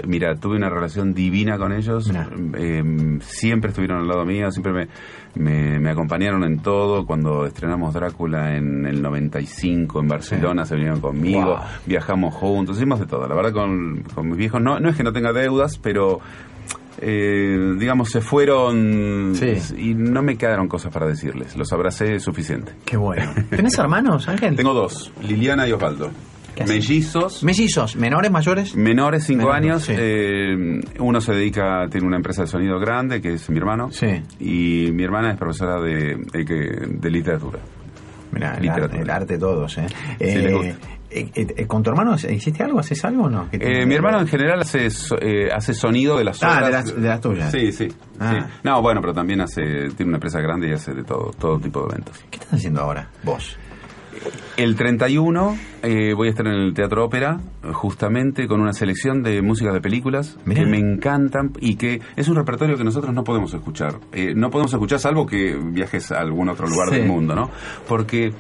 [0.07, 2.12] Mira, tuve una relación divina con ellos.
[2.57, 2.83] Eh,
[3.21, 4.88] siempre estuvieron al lado mío, siempre me,
[5.35, 7.05] me, me acompañaron en todo.
[7.05, 11.57] Cuando estrenamos Drácula en el 95 en Barcelona, se vinieron conmigo, Wow.
[11.85, 13.27] viajamos juntos, hicimos de todo.
[13.27, 16.19] La verdad, con, con mis viejos, no, no es que no tenga deudas, pero.
[17.01, 19.53] eh, digamos, se fueron Sí.
[19.77, 21.55] y no me quedaron cosas para decirles.
[21.55, 22.73] Los abracé suficiente.
[22.85, 23.31] Qué bueno.
[23.49, 24.55] ¿Tenés hermanos, Ángel?
[24.57, 26.12] Tengo dos, Liliana y Osvaldo.
[26.67, 27.43] Mellizos.
[27.43, 28.75] Mellizos, menores, mayores.
[28.75, 29.83] Menores, cinco años.
[29.83, 29.93] sí.
[29.97, 33.91] eh, uno se dedica, tiene una empresa de sonido grande, que es mi hermano.
[33.91, 34.21] Sí.
[34.39, 37.59] Y mi hermana es profesora de, de, literatura.
[38.31, 39.01] Mirá, Literatura.
[39.01, 39.88] el arte de todos, ¿eh?
[40.19, 41.65] les Eh, gusta.
[41.65, 42.79] ¿Con tu hermano hiciste algo?
[42.79, 43.49] ¿Haces algo o no?
[43.49, 44.88] ¿Qué te- Eh, mi hermano en general hace,
[45.51, 46.65] hace sonido de las Ah, obras.
[46.65, 47.51] de las- de las tuyas.
[47.51, 47.88] Sí, sí,
[48.19, 48.31] Ah.
[48.47, 48.59] sí.
[48.63, 51.79] No, bueno, pero también hace, tiene una empresa grande y hace de todo, todo tipo
[51.81, 52.23] de eventos.
[52.29, 53.57] ¿Qué estás haciendo ahora, vos?
[54.58, 57.39] El 31 eh, voy a estar en el Teatro Ópera,
[57.71, 60.62] justamente con una selección de músicas de películas Mirá.
[60.63, 63.95] que me encantan y que es un repertorio que nosotros no podemos escuchar.
[64.12, 66.95] Eh, no podemos escuchar salvo que viajes a algún otro lugar Sí.
[66.95, 67.49] del mundo, ¿no?
[67.88, 68.34] Porque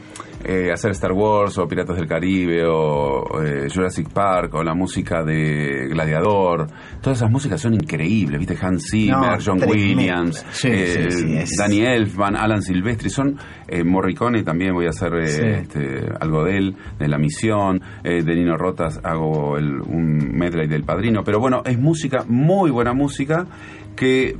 [0.43, 5.23] eh, hacer Star Wars o Piratas del Caribe o eh, Jurassic Park o la música
[5.23, 6.67] de Gladiador,
[7.01, 8.57] todas esas músicas son increíbles, ¿viste?
[8.61, 9.59] Hans Zimmer, No, John.
[9.67, 11.11] Williams, Sí, eh,
[11.45, 16.43] sí, Danny Elfman, Alan Silvestri, son eh, Morricone también voy a hacer eh, este, algo
[16.45, 21.23] de él, de La Misión, eh, de Nino Rotas hago el- un medley del Padrino,
[21.23, 23.45] pero bueno, es música, muy buena música,
[23.99, 24.35] que eh,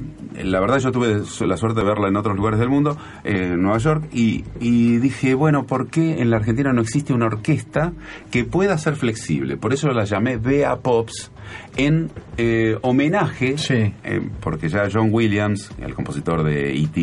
[0.46, 3.62] la verdad yo tuve la suerte de verla en otros lugares del mundo, eh, en
[3.62, 7.92] Nueva York, y, y dije, bueno, ¿por qué en la Argentina no existe una orquesta
[8.32, 9.58] que pueda ser flexible?
[9.58, 11.32] Por eso la llamé Bea Pops,
[11.76, 13.94] en eh, homenaje, Sí.
[14.04, 16.96] eh, porque ya John Williams, el compositor de E.T.,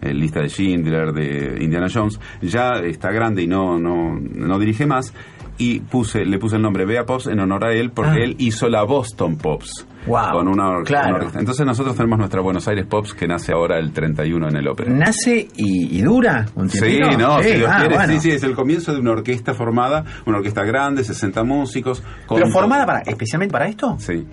[0.00, 4.86] de Lista de Schindler, de Indiana Jones, ya está grande y no, no, no dirige
[4.86, 5.12] más.
[5.60, 8.24] Y puse, le puse el nombre Bea Pops en honor a él porque Ah.
[8.24, 9.86] él hizo la Boston Pops.
[10.06, 11.08] Wow, con una, claro.
[11.08, 11.40] una orquesta.
[11.40, 14.90] Entonces nosotros tenemos nuestra Buenos Aires Pops que nace ahora el 31 en el ópera.
[14.92, 18.12] ¿Nace y, y dura un Sí, no, si Dios ah, quiere, bueno.
[18.14, 22.02] sí, sí, es el comienzo de una orquesta formada, una orquesta grande, 60 músicos.
[22.26, 23.96] con- ¿Pero formada para, especialmente para esto?
[23.98, 24.24] Sí,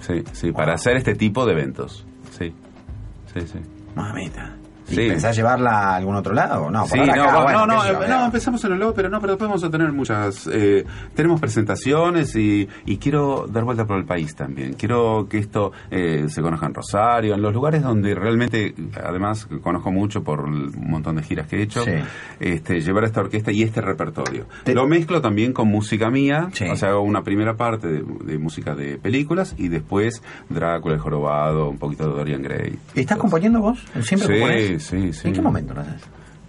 [0.00, 2.06] sí, sí, para hacer este tipo de eventos.
[2.30, 2.52] Sí,
[3.34, 3.58] sí, sí.
[3.96, 4.56] Mamita.
[4.88, 5.08] ¿Y Sí.
[5.08, 6.70] pensás llevarla a algún otro lado?
[6.70, 9.48] No, por Sí, no, bueno, no, no, no, empezamos en el ópera, no, pero después
[9.48, 14.34] vamos a tener muchas, eh, tenemos presentaciones y, y quiero dar vuelta por el país
[14.34, 14.74] también.
[14.74, 19.90] Quiero que esto eh, se conozca en Rosario, en los lugares donde realmente, además, conozco
[19.90, 21.92] mucho por un montón de giras que he hecho, Sí.
[22.40, 24.46] este, llevar esta orquesta y este repertorio.
[24.64, 28.38] Te- Lo mezclo también con música mía, o sea, hago una primera parte de, de
[28.38, 32.78] música de películas y después Drácula, el Jorobado, un poquito de Dorian Gray.
[32.94, 33.78] ¿Estás componiendo vos?
[34.02, 34.73] ¿Siempre componés?
[34.78, 35.28] Sí, sí.
[35.28, 35.74] ¿En qué momento?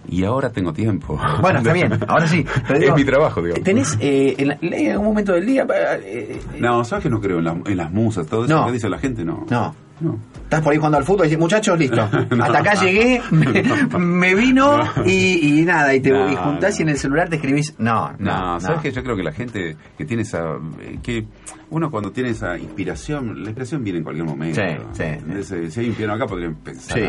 [0.08, 1.18] Y ahora tengo tiempo.
[1.40, 2.44] Bueno, está bien, ahora sí.
[2.66, 3.64] pero digo, es mi trabajo, digamos.
[3.64, 5.66] ¿Tenés eh, en, la- en algún momento del día?
[5.68, 8.26] eh, eh, No, ¿sabes que no creo en, la- en las musas?
[8.28, 8.66] Todo eso No.
[8.66, 9.44] que dice la gente, no.
[9.50, 9.74] No.
[9.98, 10.18] No.
[10.44, 11.96] Estás por ahí jugando al fútbol y dices, muchachos, listo.
[12.36, 12.44] No.
[12.44, 14.84] Hasta acá llegué, me, me vino No.
[15.06, 17.74] y, y nada, y te y juntás y en el celular te escribís.
[17.78, 18.60] No, No, no.
[18.60, 20.56] ¿sabes que Yo creo que la gente que tiene esa...
[20.80, 21.26] eh, que
[21.70, 24.60] uno cuando tiene esa inspiración, la inspiración viene en cualquier momento.
[24.60, 27.04] Sí, sí, Entonces, eh, Si hay un piano acá, podrían pensar Sí.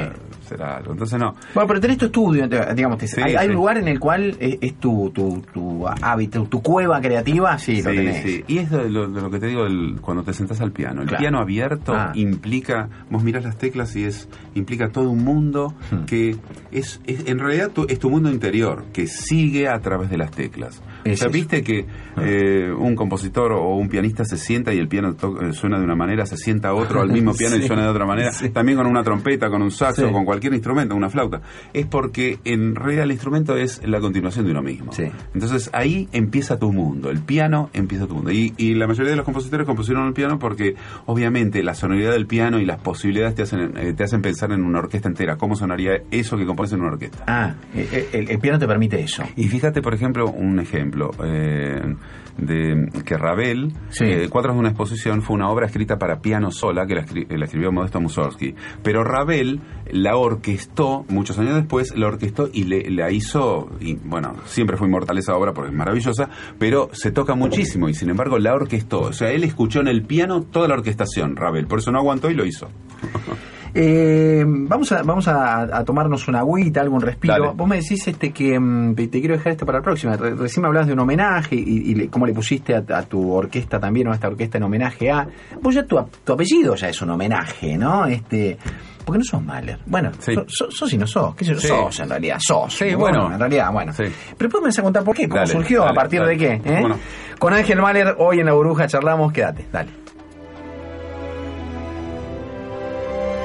[0.45, 0.91] hacer algo.
[0.93, 1.35] Entonces, no.
[1.53, 3.49] Bueno, pero tenés tu estudio, digamos, te- Sí, hay, hay sí.
[3.49, 7.81] un lugar en el cual es, es tu, tu, tu hábito, tu cueva creativa, sí,
[7.81, 8.23] lo tenés.
[8.23, 8.43] sí.
[8.47, 11.01] Y es de lo, de lo que te digo del- cuando te sentás al piano.
[11.01, 11.21] El Claro.
[11.21, 12.11] piano abierto Ah.
[12.15, 16.05] implica, vos mirás las teclas y es implica todo un mundo Hmm.
[16.05, 16.35] que
[16.71, 20.31] es, es- en realidad tu- es tu mundo interior que sigue a través de las
[20.31, 20.81] teclas.
[21.11, 21.33] Es o sea, eso.
[21.33, 22.21] viste que Ah.
[22.25, 25.95] eh, un compositor o un pianista se sienta y el piano eh, suena de una
[25.95, 28.49] manera, se sienta otro al mismo piano y suena de otra manera, Sí.
[28.49, 30.11] también con una trompeta, con un saxo, Sí.
[30.13, 31.41] con cualquier instrumento, una flauta.
[31.73, 34.91] Es porque en realidad el instrumento es la continuación de uno mismo.
[35.33, 38.31] Entonces ahí empieza tu mundo, el piano empieza tu mundo.
[38.31, 42.25] Y, y la mayoría de los compositores compusieron el piano porque obviamente la sonoridad del
[42.27, 45.55] piano y las posibilidades te hacen, eh, te hacen pensar en una orquesta entera, cómo
[45.55, 47.23] sonaría eso que compones en una orquesta.
[47.27, 49.23] Ah, el, el piano te permite eso.
[49.35, 51.95] Y fíjate, por ejemplo, un ejemplo eh,
[52.37, 54.05] de que Ravel, Sí.
[54.05, 57.27] eh, Cuatro de una exposición, fue una obra escrita para piano sola que la, escri-
[57.35, 58.53] la escribió Modesto Mussorgsky.
[58.83, 59.59] Pero Ravel
[59.91, 64.87] la orquestó, muchos años después, la orquestó y le, la hizo, y bueno, siempre fue
[64.87, 66.29] inmortal esa obra porque es maravillosa,
[66.59, 68.99] pero se toca muchísimo y sin embargo la orquestó.
[69.01, 72.29] O sea, él escuchó en el piano toda la orquestación, Ravel, por eso no aguantó
[72.29, 72.69] y lo hizo.
[73.79, 77.33] Eh, vamos a, vamos a, a tomarnos una agüita, algún respiro.
[77.35, 77.51] Dale.
[77.55, 80.17] Vos me decís este que mm, te, quiero dejar esto para la próxima.
[80.17, 83.79] Re- recién me hablabas de un homenaje y, cómo le pusiste a, a tu orquesta
[83.79, 85.27] también o a esta orquesta en homenaje a.
[85.61, 88.07] Vos ya tu, tu apellido ya es un homenaje, ¿no?
[88.07, 88.57] Este.
[89.05, 89.77] Porque no sos Mahler.
[89.85, 90.33] Bueno, Sí.
[90.47, 91.35] sos, y no sos.
[91.35, 91.59] ¿Qué sé yo?
[91.59, 91.67] Sí.
[91.67, 92.73] Sos en realidad, sos.
[92.73, 93.31] Sí, bueno.
[93.31, 93.93] En realidad, bueno.
[93.93, 94.03] Sí.
[94.03, 96.31] Pero después me vas a contar por qué, cómo Dale, surgió, a partir dale.
[96.31, 96.61] de qué.
[96.65, 96.83] ¿eh?
[97.37, 99.31] Con Ángel Mahler, hoy en La Burbuja charlamos.
[99.31, 99.91] Quédate, dale.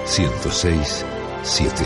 [0.06, 1.04] 106
[1.42, 1.84] 7.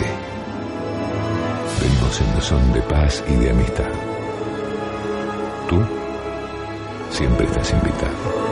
[1.80, 3.90] Venimos en son de paz y de amistad.
[5.68, 5.80] Tú
[7.10, 8.45] siempre estás invitado.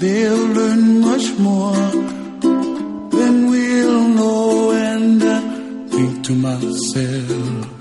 [0.00, 1.74] they'll learn much more
[3.16, 4.70] than we'll know.
[4.70, 5.40] And I
[5.88, 7.79] think to myself.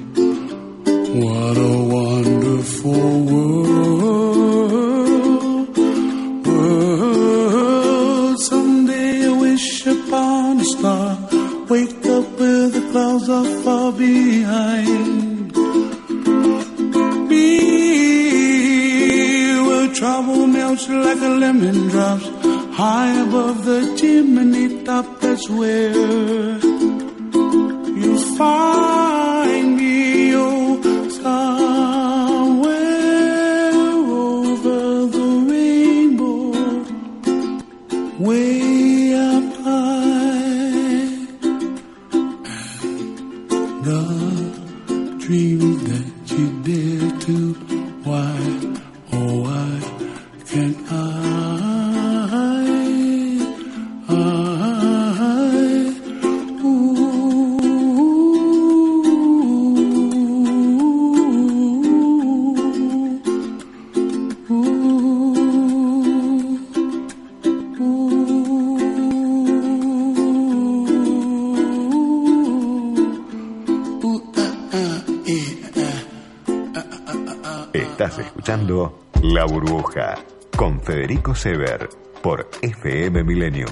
[81.09, 81.89] Federico Sever
[82.21, 83.71] por FM Millennium.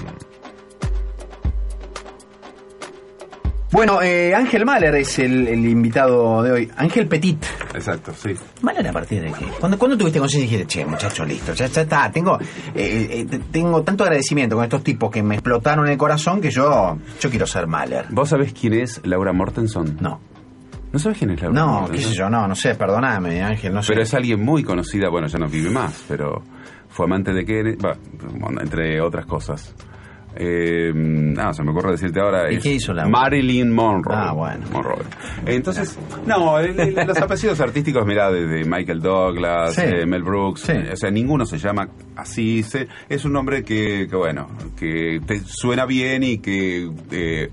[3.70, 6.72] Bueno, eh, Ángel Mahler es el, el invitado de hoy.
[6.76, 7.40] Ángel Petit.
[7.74, 8.34] Exacto, sí.
[8.62, 9.44] Mahler a partir de qué?
[9.60, 12.40] ¿Cuándo, ¿cuándo tuviste conciencia y dijiste, che, muchacho, listo, ya, ya está, tengo,
[12.74, 16.98] eh, eh, tengo tanto agradecimiento con estos tipos que me explotaron el corazón que yo,
[17.20, 18.06] yo quiero ser Mahler.
[18.10, 19.96] ¿Vos sabés quién es Laura Mortenson?
[20.00, 20.20] No.
[20.90, 21.96] ¿No sabés quién es Laura No, Mortenson?
[21.96, 23.92] qué sé yo, no, no sé, perdóname, Ángel, no sé.
[23.92, 26.42] Pero es alguien muy conocida, bueno, ya no vive más, pero
[26.88, 27.76] fue amante de Kennedy,
[28.38, 29.74] bueno, entre otras cosas.
[30.40, 30.92] Eh,
[31.38, 32.52] ah, se me ocurre decirte ahora.
[32.52, 34.14] ¿Y es qué hizo la- Marilyn Monroe.
[34.16, 34.66] Ah, bueno.
[34.72, 35.02] Monroe.
[35.46, 39.82] Entonces, no, el- el- los apellidos artísticos, mirá, desde Michael Douglas, Sí.
[39.84, 40.72] eh, Mel Brooks, Sí.
[40.92, 42.62] o sea, ninguno se llama así.
[42.62, 44.48] se- es un nombre que, que, bueno,
[44.78, 47.50] que te suena bien y que, eh,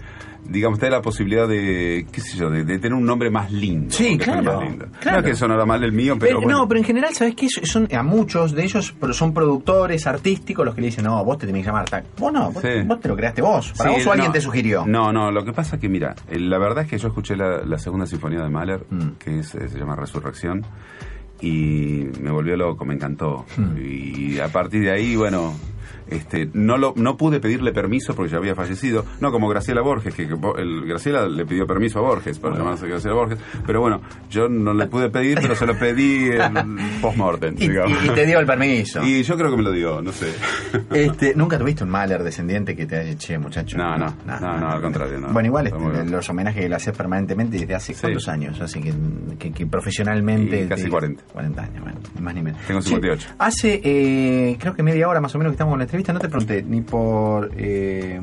[0.49, 3.51] digamos, te da la posibilidad de, qué sé yo, de, de tener un nombre más
[3.51, 3.93] lindo.
[3.93, 4.85] Sí, claro, más lindo.
[4.99, 5.21] claro.
[5.21, 6.57] No es que sonara mal el mío, pero, Pero, bueno.
[6.59, 7.47] No, pero en general, ¿sabes qué?
[7.49, 11.45] Son, a muchos de ellos son productores artísticos los que le dicen, no, vos te
[11.47, 12.03] tenés que llamar tal.
[12.17, 12.69] Vos no, vos, Sí.
[12.85, 13.73] vos te lo creaste vos.
[13.77, 14.85] Para Sí, vos o alguien te sugirió.
[14.85, 17.35] No, no, lo que pasa es que, mira, eh, la verdad es que yo escuché
[17.35, 19.09] la, la segunda sinfonía de Mahler, Mm.
[19.19, 20.65] que es, eh, se llama Resurrección,
[21.41, 23.45] y me volvió loco, me encantó.
[23.57, 23.77] Mm.
[23.83, 25.53] Y a partir de ahí, bueno,
[26.07, 30.13] este, no lo, no pude pedirle permiso porque ya había fallecido, no como Graciela Borges,
[30.13, 34.47] que, el, Graciela le pidió permiso a Borges para llamarse Graciela Borges, pero bueno, yo
[34.49, 38.03] no le pude pedir, pero se lo pedí en post-mortem, Y, digamos.
[38.03, 39.03] y- y te dio el permiso.
[39.03, 40.33] Y yo creo que me lo dio, no sé.
[40.91, 43.77] Este, ¿Nunca tuviste un Mahler descendiente que te haya che, muchacho?
[43.77, 45.29] No, no, no, no, al contrario, no.
[45.29, 48.93] Bueno, igual este, los homenajes que le haces permanentemente desde hace cuántos años, así que,
[49.39, 50.63] que, que profesionalmente...
[50.63, 51.23] Y casi te- 40.
[51.33, 52.61] 40 años, bueno, ni más ni menos.
[52.67, 53.29] Tengo Che, 58.
[53.39, 56.19] hace, eh, creo que media hora más o menos que estamos con la entrevista, no
[56.19, 58.19] te pregunté ni por eh,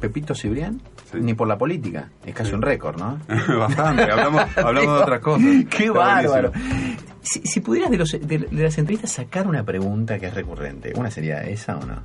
[0.00, 0.80] Pepito Cibrián,
[1.14, 2.08] ni por la política.
[2.24, 2.54] Es casi Sí.
[2.56, 3.18] un récord, ¿no?
[3.58, 5.46] Bastante, hablamos, hablamos de otras cosas.
[5.70, 6.50] Qué Está bárbaro.
[6.50, 6.96] buenísimo.
[7.22, 10.92] Si, si pudieras de, los, de, de las entrevistas sacar una pregunta que es recurrente,
[10.96, 12.02] ¿una sería esa o no?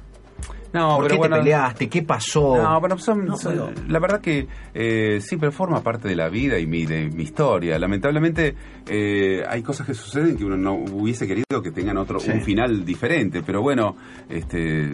[0.73, 1.89] No, ¿Por pero qué bueno, te peleaste?
[1.89, 2.57] ¿Qué pasó?
[2.61, 3.71] No, pero son, No son- puedo.
[3.87, 7.23] la verdad que eh, sí, pero forma parte de la vida y mi, de mi
[7.23, 7.79] historia.
[7.79, 8.55] Lamentablemente
[8.87, 12.31] eh, hay cosas que suceden que uno no hubiese querido que tengan otro Sí.
[12.31, 13.41] un final diferente.
[13.43, 13.95] Pero bueno,
[14.29, 14.89] este,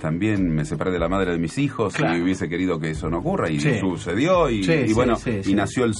[0.00, 2.16] también me separé de la madre de mis hijos Claro.
[2.16, 3.78] y hubiese querido que eso no ocurra y Sí.
[3.80, 5.94] sucedió y, Sí, y sí, bueno y nació el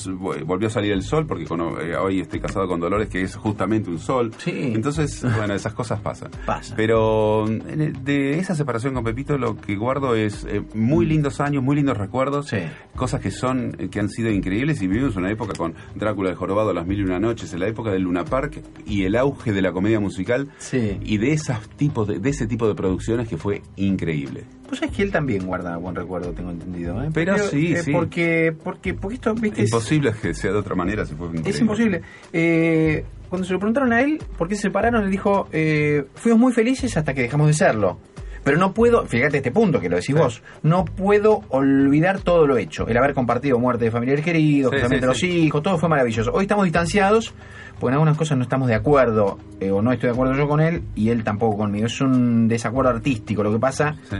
[0.44, 3.34] volvió a salir el sol porque con- eh, hoy estoy casado con Dolores que es
[3.36, 4.30] justamente un sol.
[4.46, 6.30] Entonces bueno esas cosas pasan.
[6.44, 6.74] Pasa.
[6.76, 11.62] Pero el- de esa separación con Pepito lo que guardo es eh, muy lindos años,
[11.62, 12.58] muy lindos recuerdos, Sí.
[12.94, 16.36] cosas que son eh, que han sido increíbles y vivimos una época con Drácula el
[16.36, 19.54] Jorobado, Las Mil y Una Noches, en la época del Luna Park y el auge
[19.54, 20.98] de la comedia musical Sí.
[21.02, 24.44] y de esas tipos de, de ese tipo de producciones que fue increíble.
[24.68, 27.02] Pues es que él también guarda buen recuerdo, tengo entendido.
[27.02, 27.08] ¿eh?
[27.14, 27.92] Pero sí, eh, sí.
[27.92, 31.50] Porque, porque, porque esto, viste, es- Imposible que sea de otra manera si fue increíble.
[31.50, 32.02] Es imposible.
[32.34, 36.38] Eh, cuando se lo preguntaron a él por qué se separaron, él dijo, eh, fuimos
[36.38, 37.98] muy felices hasta que dejamos de serlo.
[38.46, 40.12] Pero no puedo, fíjate este punto que lo decís Sí.
[40.14, 42.86] vos, no puedo olvidar todo lo hecho.
[42.86, 45.26] El haber compartido muerte de familiares queridos, Sí, sí, de los sí.
[45.46, 46.30] hijos, todo fue maravilloso.
[46.32, 47.34] Hoy estamos distanciados,
[47.80, 50.46] porque en algunas cosas no estamos de acuerdo, eh, o no estoy de acuerdo yo
[50.46, 51.86] con él, y él tampoco conmigo.
[51.86, 53.42] Es un desacuerdo artístico.
[53.42, 54.16] Lo que pasa Sí.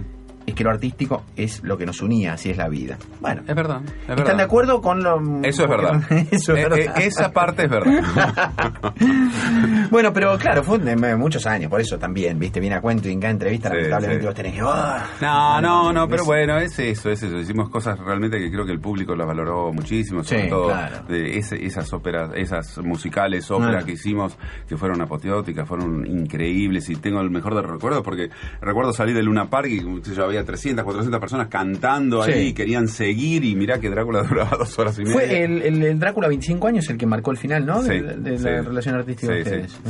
[0.47, 2.97] Es que lo artístico es lo que nos unía, así es la vida.
[3.21, 3.81] Bueno, Es verdad.
[3.85, 4.37] es ¿están verdad.
[4.37, 5.19] de acuerdo con lo...
[5.43, 6.01] Eso es verdad.
[6.31, 6.79] Eso es Eh, verdad.
[6.79, 8.53] eh, esa parte es verdad.
[9.91, 13.09] Bueno, pero claro, fue de de muchos años, por eso también, viste, viene a cuento
[13.09, 14.27] y en cada entrevista Sí, lamentablemente sí.
[14.27, 14.61] vos tenés que...
[14.65, 15.05] ¡ah!
[15.21, 17.39] No, no, no, pero bueno, es eso, es eso.
[17.39, 21.03] Hicimos cosas realmente que creo que el público las valoró muchísimo, sobre Sí, todo claro.
[21.09, 23.87] de ese- esas óperas, esas musicales, óperas Ah.
[23.87, 24.37] que hicimos,
[24.69, 28.29] que fueron apoteóticas, fueron increíbles y tengo el mejor de los recuerdos porque
[28.61, 29.81] recuerdo salir de Luna Park y
[30.15, 32.33] yo, había 300, 400 personas cantando Sí.
[32.33, 35.13] ahí y querían seguir y mirá que Drácula duraba dos horas y media.
[35.15, 37.83] Fue el, el, el Drácula 25 años el que marcó el final, ¿no?
[37.83, 38.45] De, Sí, de la sí.
[38.69, 39.81] relación artística de ustedes.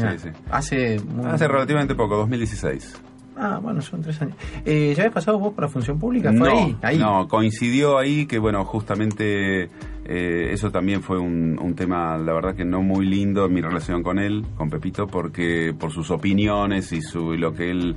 [0.50, 0.96] Hace...
[1.24, 3.02] Hace relativamente poco, 2016.
[3.38, 4.34] Ah, bueno, son tres años.
[4.64, 6.32] Eh, ¿Ya habías pasado vos por la función pública?
[6.32, 6.76] ¿Fue no, ahí?
[6.80, 6.98] ahí.
[6.98, 9.64] no, coincidió ahí que, bueno, justamente
[10.06, 13.60] eh, eso también fue un, un tema, la verdad que no muy lindo en mi
[13.60, 17.96] relación con él, con Pepito, porque por sus opiniones y, su, y lo que él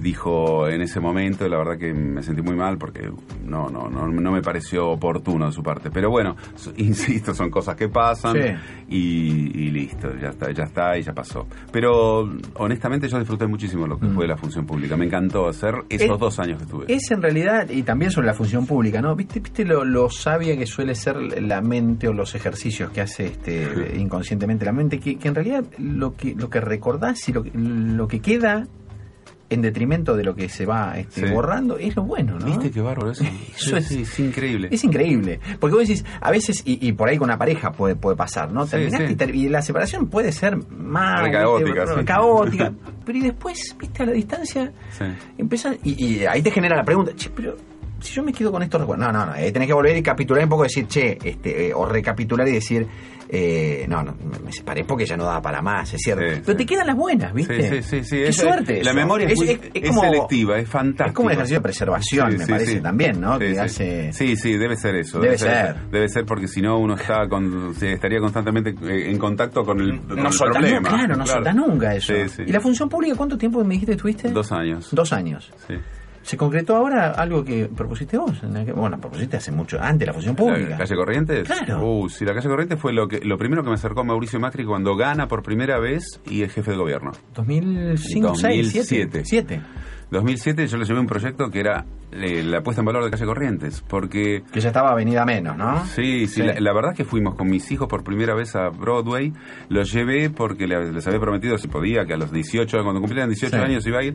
[0.00, 3.10] dijo en ese momento, la verdad que me sentí muy mal porque
[3.44, 5.90] no, no, no, no me pareció oportuno de su parte.
[5.90, 6.36] Pero bueno,
[6.76, 8.40] insisto, son cosas que pasan Sí.
[8.88, 11.46] y, y listo, ya está, ya está y ya pasó.
[11.72, 14.14] Pero honestamente yo disfruté muchísimo lo que Mm.
[14.14, 14.96] fue la función pública.
[14.96, 16.84] Me encantó hacer esos Es- dos años que estuve.
[16.88, 19.14] Es en realidad, y también sobre la función pública, ¿no?
[19.16, 23.26] ¿Viste, viste lo, lo sabia que suele ser la mente o los ejercicios que hace
[23.26, 24.98] este inconscientemente la mente?
[25.00, 28.66] Que, que en realidad lo que, lo que recordás y lo, que- lo que queda
[29.50, 31.32] en detrimento de lo que se va este, Sí.
[31.32, 32.44] borrando, es lo bueno, ¿no?
[32.46, 33.24] ¿Viste qué bárbaro eso?
[33.56, 34.68] Eso es- sí, es increíble.
[34.70, 35.40] Es increíble.
[35.58, 38.52] Porque vos decís, a veces, y, y por ahí con una pareja puede, puede pasar,
[38.52, 38.66] ¿no?
[38.66, 38.76] Sí.
[38.76, 42.04] Y, y la separación puede ser más caótica, sí.
[42.04, 42.72] caótica.
[43.06, 45.04] Pero y después, viste, a la distancia, Sí.
[45.38, 47.56] empiezan, y, y ahí te genera la pregunta, che, pero
[48.00, 50.02] si yo me quedo con estos recuerdos, no, no, no, ahí tenés que volver y
[50.02, 52.86] capitular un poco, decir, che, este, eh, o recapitular y decir,
[53.30, 56.22] eh, no, no, me, me separé porque ya no daba para más, es cierto.
[56.22, 56.64] Sí, pero sí.
[56.64, 57.62] te quedan las buenas, ¿viste?
[57.62, 58.16] Sí, sí, sí, sí.
[58.16, 58.82] Qué Es- suerte.
[58.82, 58.94] La eso.
[58.98, 61.06] memoria es, muy- es como- selectiva, es fantástica.
[61.08, 63.34] Es como un ejercicio de preservación, me parece también, ¿no?
[63.34, 63.58] Sí, que sí.
[63.60, 64.12] hace...
[64.14, 65.20] sí, sí, debe ser eso.
[65.20, 65.76] Debe ser.
[65.90, 70.00] Debe ser porque si no uno está con, estaría constantemente eh, en contacto con el,
[70.00, 70.88] con No el problema.
[70.88, 72.14] claro, no soltás nunca eso.
[72.46, 74.30] ¿Y la función pública cuánto tiempo me dijiste que tuviste?
[74.30, 74.88] Dos años.
[74.92, 75.52] Dos años.
[75.66, 75.74] Sí.
[76.28, 78.42] ¿Se concretó ahora algo que propusiste vos?
[78.42, 80.68] En aquel- Bueno, propusiste hace mucho, antes la función pública.
[80.72, 81.48] ¿La calle Corrientes?
[81.48, 81.82] Claro.
[81.82, 84.66] Uh, sí, la calle Corrientes fue lo que lo primero que me acercó Mauricio Macri
[84.66, 87.12] cuando gana por primera vez y es jefe de gobierno.
[87.34, 89.18] 2005, 6, 7.
[89.20, 89.60] 2007.
[90.10, 90.16] 7.
[90.16, 93.26] 2007 yo le llevé un proyecto que era eh, la puesta en valor de calle
[93.26, 95.84] Corrientes, porque Que ya estaba avenida menos, ¿no?
[95.86, 96.42] Sí, sí, Sí.
[96.42, 99.32] La, la verdad es que fuimos con mis hijos por primera vez a Broadway,
[99.68, 103.28] los llevé porque le- les había prometido si podía que a los 18, cuando cumplieran
[103.28, 103.62] 18 Sí.
[103.62, 104.14] años iba a ir,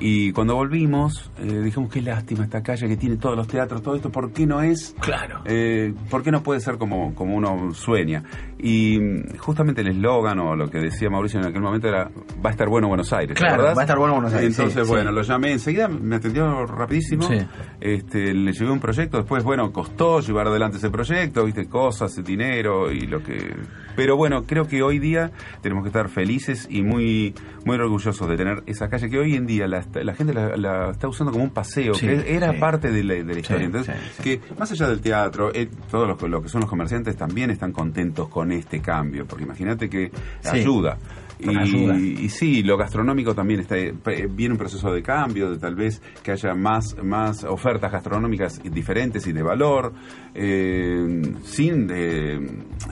[0.00, 3.96] y cuando volvimos eh, dijimos qué lástima esta calle que tiene todos los teatros, todo
[3.96, 4.94] esto, ¿por qué no es?
[5.00, 5.42] Claro.
[5.44, 8.22] Eh, ¿Por qué no puede ser como, como uno sueña?
[8.58, 12.04] Y mm, justamente el eslogan o lo que decía Mauricio en aquel momento era,
[12.44, 14.86] va a estar bueno Buenos Aires, ¿te Claro, va a estar bueno Buenos Aires, Entonces,
[14.86, 15.16] sí, bueno, sí.
[15.26, 17.38] Llamé enseguida, me atendió rapidísimo, Sí.
[17.80, 22.90] este, le llevé un proyecto, después, bueno, costó llevar adelante ese proyecto, viste, cosas, dinero
[22.90, 23.54] y lo que...
[23.96, 25.30] Pero bueno, creo que hoy día
[25.62, 29.46] tenemos que estar felices y muy muy orgullosos de tener esa calle que hoy en
[29.46, 29.82] día la,
[30.14, 32.58] gente la, la está usando como un paseo, Sí, que era sí.
[32.60, 33.66] parte de la, de la historia.
[33.66, 37.50] Entonces, que más allá del teatro, eh, todos los, lo que son los comerciantes también
[37.50, 40.12] están contentos con este cambio, porque imagínate que
[40.44, 40.98] ayuda.
[41.38, 43.92] Y, sí, lo gastronómico también está eh,
[44.30, 49.26] viene un proceso de cambio, de tal vez que haya más más ofertas gastronómicas diferentes
[49.26, 49.92] y de valor,
[50.34, 52.40] eh, sin eh,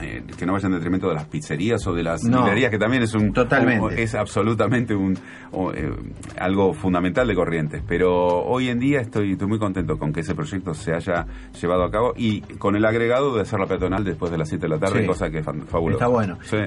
[0.01, 2.39] eh, que no vaya en detrimento de las pizzerías o de las No.
[2.39, 3.81] librerías, que también es un Totalmente.
[3.83, 5.17] un- es absolutamente un
[5.51, 5.91] o, eh,
[6.37, 7.81] algo fundamental de Corrientes.
[7.87, 11.25] Pero hoy en día estoy, estoy muy contento con que ese proyecto se haya
[11.59, 14.69] llevado a cabo y con el agregado de hacerla peatonal después de las 7 de
[14.69, 15.07] la tarde, Sí.
[15.07, 16.05] cosa que es fabulosa.
[16.05, 16.37] Está bueno.
[16.43, 16.57] Sí.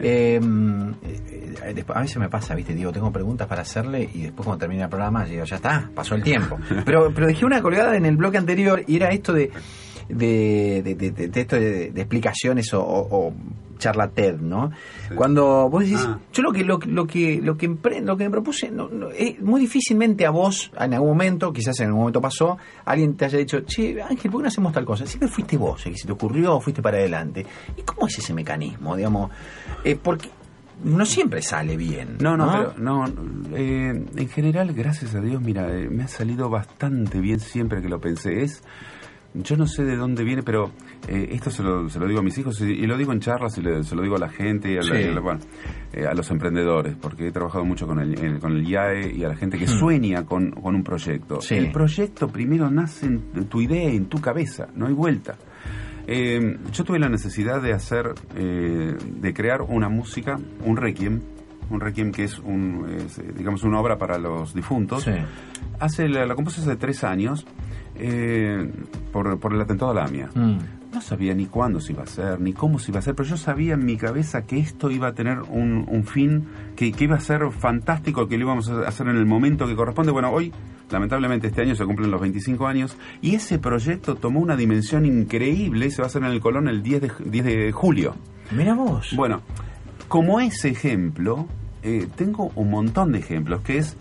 [1.69, 4.59] Eh, después- a veces me pasa, viste, digo, tengo preguntas para hacerle y después cuando
[4.61, 6.57] termina el programa digo, ya está, pasó el tiempo.
[6.85, 9.51] pero, pero dejé una colgada en el bloque anterior y era esto de
[10.09, 13.33] de, de, de- esto explicaciones o, o- o
[13.79, 14.71] charla TED, ¿no?
[15.15, 16.19] Cuando vos decís, Ah.
[16.33, 18.89] yo lo que lo, que- lo que lo que empre- lo que me propuse, no,
[18.89, 22.57] no, es muy difícilmente a vos en algún momento, quizás en algún momento pasó,
[22.87, 25.07] alguien te haya dicho, che, Ángel, ¿por qué no hacemos tal cosa?
[25.07, 27.45] Siempre fuiste vos, el que se te ocurrió o fuiste para adelante.
[27.77, 29.31] ¿Y cómo es ese mecanismo, digamos?
[29.85, 30.29] Eh, porque
[30.85, 32.17] no siempre sale bien.
[32.21, 33.05] No, no, pero no,
[33.55, 37.89] eh, en general, gracias a Dios, mira, eh, me ha salido bastante bien siempre que
[37.89, 38.43] lo pensé.
[38.43, 38.63] Es,
[39.35, 40.71] yo no sé de dónde viene, pero
[41.07, 43.21] eh, esto se lo, se lo digo a mis hijos y, y lo digo en
[43.21, 45.03] charlas y le- se lo digo a la gente, y a, la- Sí.
[45.03, 45.41] y a la- bueno,
[45.93, 49.25] eh, a los emprendedores, porque he trabajado mucho con el, eh, con el IAE y
[49.25, 49.79] a la gente que Hmm.
[49.79, 51.41] sueña con, con un proyecto.
[51.41, 51.57] Sí.
[51.57, 55.37] El proyecto primero nace en tu idea, en tu cabeza, no hay vuelta.
[56.11, 61.21] Eh, yo tuve la necesidad de hacer, eh, de crear una música, un requiem,
[61.71, 65.05] un requiem que es, un, es, eh, digamos, una obra para los difuntos.
[65.05, 65.13] Sí.
[65.79, 67.47] Hace la, la compuse hace tres años
[67.97, 68.71] eh,
[69.13, 70.31] por, por el atentado a la AMIA.
[70.35, 70.59] Mm.
[70.93, 73.29] No sabía ni cuándo se iba a hacer, ni cómo se iba a hacer, pero
[73.29, 77.05] yo sabía en mi cabeza que esto iba a tener un, un fin, que, que
[77.05, 80.13] iba a ser fantástico, que lo íbamos a hacer en el momento que corresponde.
[80.13, 80.51] Bueno, hoy,
[80.91, 85.91] lamentablemente, este año se cumplen los 25 años y ese proyecto tomó una dimensión increíble.
[85.91, 88.15] Se va a hacer en el Colón el 10 de, 10 de julio.
[88.51, 89.13] Mira vos.
[89.15, 89.43] Bueno,
[90.09, 91.47] como ese ejemplo,
[91.83, 93.97] eh, tengo un montón de ejemplos, que es...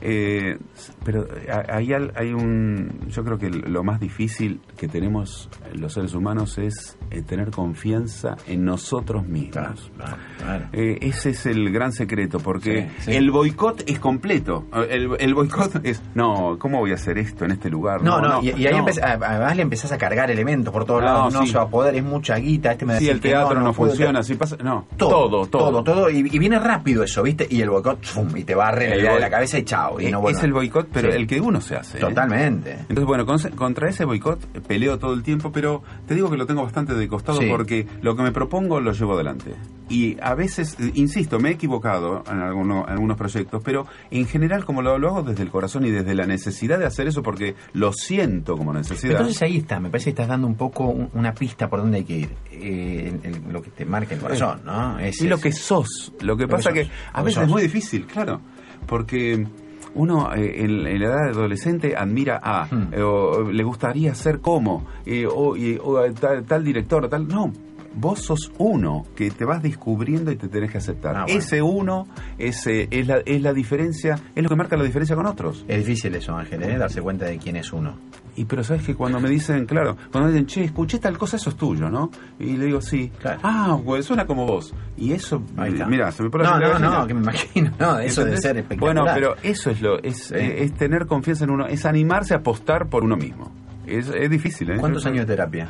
[0.00, 0.58] eh,
[1.04, 1.26] pero
[1.68, 3.06] hay, al- hay un...
[3.08, 8.36] Yo creo que lo más difícil que tenemos los seres humanos es eh, tener confianza
[8.46, 9.52] en nosotros mismos.
[9.52, 10.66] Claro, claro, claro.
[10.72, 13.16] Eh, ese es el gran secreto, porque Sí, sí.
[13.16, 14.66] el boicot es completo.
[14.88, 18.02] El, el boicot es, no, ¿cómo voy a hacer esto en este lugar?
[18.02, 18.86] No, no, y, y ahí no.
[19.02, 21.34] además le empezás a cargar elementos por todos No, lados.
[21.34, 21.48] No sí.
[21.52, 22.72] se va a poder, es mucha guita.
[22.72, 24.56] Este me Si decía el que teatro no, funciona, si pasa...
[24.62, 25.70] No, Todo, todo, todo.
[25.70, 27.46] todo, todo, y, y viene rápido eso, ¿viste?
[27.50, 28.28] Y el boicot, ¡fum!
[28.36, 29.89] y te barre la idea de la cabeza y chao.
[29.98, 31.16] Y Eh, no, es el boicot, pero Sí.
[31.16, 31.98] el que uno se hace.
[31.98, 32.00] ¿eh?
[32.00, 32.72] Totalmente.
[32.72, 36.36] Entonces, bueno, con- contra ese boicot eh, peleo todo el tiempo, pero te digo que
[36.36, 37.46] lo tengo bastante de costado Sí.
[37.50, 39.54] porque lo que me propongo lo llevo adelante.
[39.88, 44.64] Y a veces, insisto, me he equivocado en, alguno- en algunos proyectos, pero en general
[44.64, 47.56] como lo, lo hago desde el corazón y desde la necesidad de hacer eso porque
[47.72, 49.12] lo siento como necesidad.
[49.16, 51.98] Entonces ahí está, me parece que estás dando un poco un- una pista por dónde
[51.98, 52.28] hay que ir.
[52.52, 54.98] Eh, lo que te marca el corazón, ¿no?
[55.00, 56.12] Es- y lo que sos.
[56.20, 58.40] Lo que Lo que pasa que, sos, a que veces es muy difícil, claro,
[58.86, 59.46] porque
[59.94, 62.88] uno eh, en, en la edad de adolescente admira a, Hmm.
[62.92, 67.26] eh, o le gustaría ser como, eh, o, y- o tal, tal director, o tal.
[67.28, 67.52] No,
[67.94, 71.16] vos sos uno que te vas descubriendo y te tenés que aceptar.
[71.16, 71.38] Ah, bueno.
[71.38, 72.06] Ese uno
[72.38, 75.64] ese es, la, es la diferencia, es lo que marca la diferencia con otros.
[75.68, 76.78] Es difícil eso, Ángel, ¿eh?
[76.78, 77.96] darse cuenta de quién es uno.
[78.36, 81.36] Y pero sabes que cuando me dicen, claro, cuando me dicen, che, escuché tal cosa,
[81.36, 82.10] eso es tuyo, ¿no?
[82.38, 83.10] Y le digo, sí.
[83.20, 83.40] Claro.
[83.42, 84.72] Ah, pues suena como vos.
[84.96, 85.42] Y eso,
[85.88, 86.98] mira, se me pone la No, de no, gallina.
[87.00, 87.72] no, que me imagino.
[87.78, 88.40] No, eso ¿Entendés?
[88.42, 88.94] ser espectacular.
[89.04, 90.34] Bueno, pero eso es lo, es, Sí.
[90.36, 93.50] eh, es tener confianza en uno, es animarse a apostar por uno mismo.
[93.86, 94.76] Es, es difícil, ¿eh?
[94.78, 95.68] ¿Cuántos años de terapia?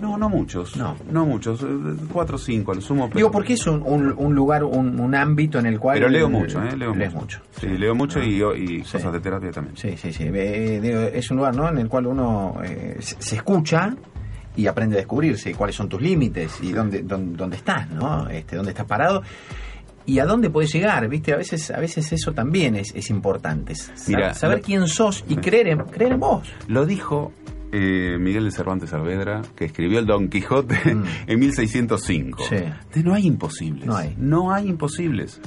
[0.00, 0.76] No, no muchos.
[0.76, 0.94] No.
[1.10, 1.62] No muchos.
[1.62, 1.66] eh,
[2.12, 3.08] Cuatro o cinco al sumo.
[3.14, 5.98] Digo, porque es un, un, un lugar, un, un ámbito en el cual...
[5.98, 6.76] Pero leo mucho, ¿eh?
[6.76, 7.38] Leo Lees mucho.
[7.40, 7.60] mucho.
[7.60, 8.92] Sí, leo mucho y, y Sí.
[8.92, 9.76] cosas de terapia también.
[9.76, 10.24] Sí, sí, sí.
[10.32, 11.68] Eh, digo, es un lugar ¿no?
[11.68, 13.94] en el cual uno eh, se, escucha
[14.54, 18.28] y aprende a descubrirse cuáles son tus límites y dónde, dónde, dónde estás, ¿no?
[18.28, 19.22] Este, dónde estás parado
[20.06, 21.32] y a dónde puedes llegar, ¿viste?
[21.32, 23.74] A veces, a veces eso también es, es importante.
[23.74, 26.48] Sa- Mira, saber quién sos y creer en, creer en vos.
[26.68, 27.32] Lo dijo
[27.72, 31.04] eh, Miguel de Cervantes Saavedra, que escribió el Don Quijote Mm.
[31.26, 32.44] en 1605.
[32.48, 32.54] Sí.
[32.56, 33.86] Entonces, no hay imposibles.
[33.86, 34.14] No hay.
[34.18, 35.40] No hay imposibles.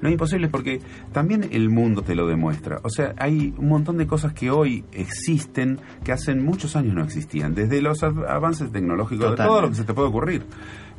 [0.00, 0.80] No hay imposibles porque
[1.12, 2.78] también el mundo te lo demuestra.
[2.84, 7.02] O sea, hay un montón de cosas que hoy existen que hace muchos años no
[7.02, 7.52] existían.
[7.52, 10.44] Desde los av- avances tecnológicos, de todo lo que se te puede ocurrir.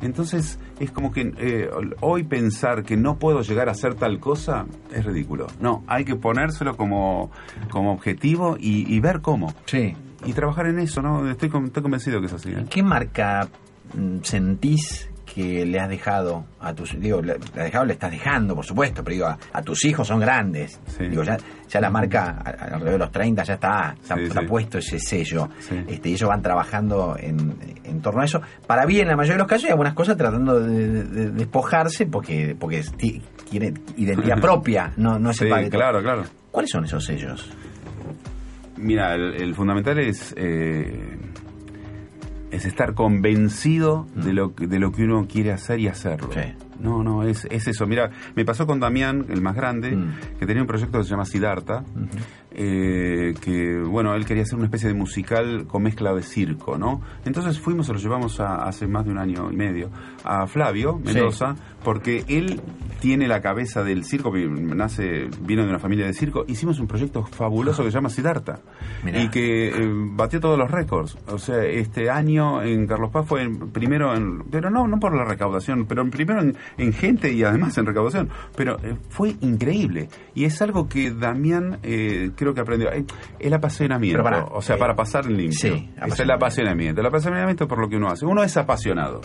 [0.02, 4.66] Entonces, es como que eh, hoy pensar que no puedo llegar a hacer tal cosa
[4.94, 5.46] es ridículo.
[5.60, 7.30] No, hay que ponérselo como,
[7.70, 9.94] como objetivo y, y ver cómo Sí.
[10.24, 11.28] Y trabajar en eso, ¿no?
[11.30, 12.50] Estoy, con- estoy convencido que es así.
[12.50, 12.64] ¿eh?
[12.68, 13.48] ¿Qué marca
[13.94, 18.10] mm, sentís que le has dejado a tus digo le, le has dejado le estás
[18.10, 21.06] dejando por supuesto pero digo a, a tus hijos son grandes Sí.
[21.06, 21.36] digo ya
[21.68, 24.46] ya la marca a- alrededor de los 30 ya está Sí, está sí.
[24.48, 25.48] puesto ese sello
[25.86, 27.54] este y ellos van trabajando en,
[27.84, 30.16] en torno a eso para bien en la mayoría de los casos y algunas cosas
[30.16, 35.44] tratando de, de- de despojarse porque porque ti- quiere identidad propia no no es Sí,
[35.44, 35.70] el padre.
[35.70, 36.24] claro, claro.
[36.50, 37.48] ¿cuáles son esos sellos?
[38.80, 41.16] Mira, el, el fundamental es eh,
[42.50, 46.28] es estar convencido de lo que- de lo que uno quiere hacer y hacerlo.
[46.28, 46.32] Mm.
[46.32, 46.40] Sí.
[46.80, 47.86] No, no, es, es eso.
[47.86, 50.14] Mira, me pasó con Damián, el más grande, Mm.
[50.38, 51.84] que tenía un proyecto que se llama Siddhartha,
[52.52, 57.00] eh, que, bueno, él quería hacer una especie de musical con mezcla de circo, ¿no?
[57.24, 59.90] Entonces fuimos, se lo llevamos a- hace más de un año y medio,
[60.24, 62.60] a Flavio Mendoza, porque él
[63.00, 67.24] tiene la cabeza del circo, nace, vino de una familia de circo, hicimos un proyecto
[67.24, 68.60] fabuloso que se llama Siddhartha,
[69.04, 69.22] Mirá.
[69.22, 71.16] y que eh, batió todos los récords.
[71.28, 75.14] O sea, este año en Carlos Paz fue en- primero, en, pero no, no por
[75.16, 78.28] la recaudación, pero primero en, en gente y además en recaudación.
[78.56, 80.08] Pero eh, fue increíble.
[80.34, 81.78] Y es algo que Damián
[82.40, 82.90] creo que aprendió.
[82.90, 83.04] Eh,
[83.38, 84.22] el apasionamiento.
[84.22, 85.52] Pará, o sea, eh, para pasar limpio.
[85.52, 87.00] sí, es el apasionamiento.
[87.00, 88.24] El apasionamiento por lo que uno hace.
[88.24, 89.20] Uno es apasionado.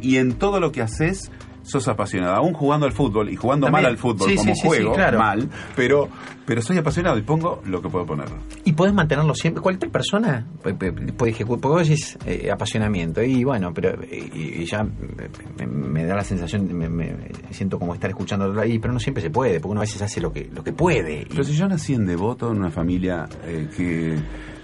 [0.00, 1.30] Y en todo lo que haces
[1.64, 3.82] sos apasionado, aún jugando al fútbol y jugando También.
[3.84, 5.18] mal al fútbol Sí, como sí, juego, sí, claro.
[5.18, 6.08] mal, pero
[6.46, 8.26] pero soy apasionado y pongo lo que puedo poner.
[8.64, 9.62] Y podés mantenerlo siempre.
[9.62, 11.60] Cualquier persona puede, ejecutar.
[11.62, 13.22] Porque vos decís eh, apasionamiento.
[13.22, 17.16] Y bueno, pero y, y ya me, me da la sensación, me, me
[17.50, 20.20] siento como estar escuchando ahí, pero no siempre se puede, porque uno a veces hace
[20.20, 21.22] lo que lo que puede.
[21.22, 24.18] Y- Pero si yo nací en Devoto, en una familia eh, que,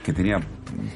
[0.04, 0.40] que tenía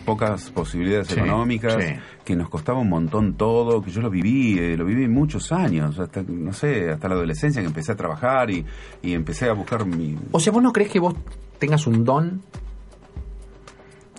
[0.04, 1.94] pocas posibilidades Sí, económicas, sí.
[2.24, 5.98] que nos costaba un montón todo, que yo lo viví, eh, lo viví muchos años,
[5.98, 8.64] hasta, no sé, hasta la adolescencia que empecé a trabajar y,
[9.02, 10.16] y empecé a buscar mi...
[10.32, 11.14] o sea, vos no crees que vos
[11.58, 12.40] tengas un don.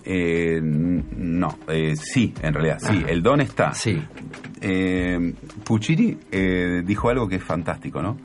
[0.08, 3.08] Eh, no, eh, sí, en realidad, sí, Ajá.
[3.10, 3.74] el don está.
[3.74, 4.00] Sí.
[4.60, 5.34] Eh,
[5.64, 8.16] Puccini eh, dijo algo que es fantástico, ¿no?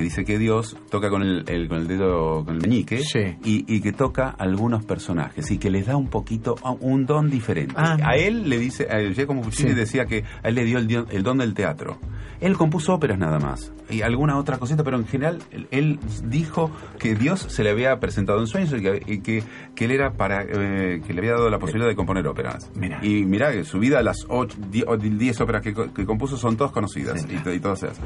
[0.00, 3.36] Que dice que Dios toca con el, el- con el dedo, con el meñique, Sí.
[3.44, 7.74] y, y que toca algunos personajes y que les da un poquito, un don diferente.
[7.76, 9.76] Ah, a él le dice, a Giacomo Puccini Sí.
[9.76, 11.98] decía que a él le dio el, el don del teatro.
[12.40, 15.40] Él compuso óperas nada más y alguna otra cosita, pero en general
[15.70, 19.42] él, dijo que Dios se le había presentado en sueños y que, y que,
[19.74, 22.70] que él era para eh, que le había dado la posibilidad de componer óperas.
[22.74, 23.04] Mirá.
[23.04, 24.26] Y mirá que su vida, las
[24.70, 28.00] 10 óperas que, co- que compuso son todas conocidas Sí, y, y todas esas.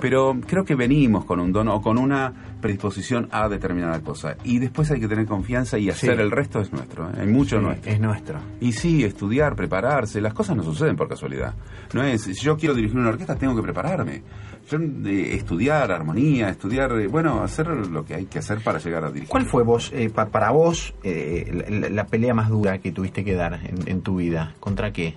[0.00, 4.36] Pero creo que venimos con un don o con una predisposición a determinada cosa.
[4.44, 6.22] Y después hay que tener confianza y hacer Sí.
[6.22, 7.08] el resto es nuestro.
[7.10, 7.14] ¿eh?
[7.20, 7.92] Hay mucho Sí, nuestro.
[7.92, 8.38] Es nuestro.
[8.60, 11.54] Y sí, estudiar, prepararse, las cosas no suceden por casualidad.
[11.94, 14.22] No es, si yo quiero dirigir una orquesta, tengo que prepararme.
[14.68, 19.04] Yo, eh, estudiar armonía, estudiar, eh, bueno, hacer lo que hay que hacer para llegar
[19.04, 19.28] a dirigir.
[19.28, 22.90] ¿Cuál fue vos, eh, pa- para vos, eh, la, la- la pelea más dura que
[22.90, 24.54] tuviste que dar en, en tu vida?
[24.58, 25.14] ¿Contra qué?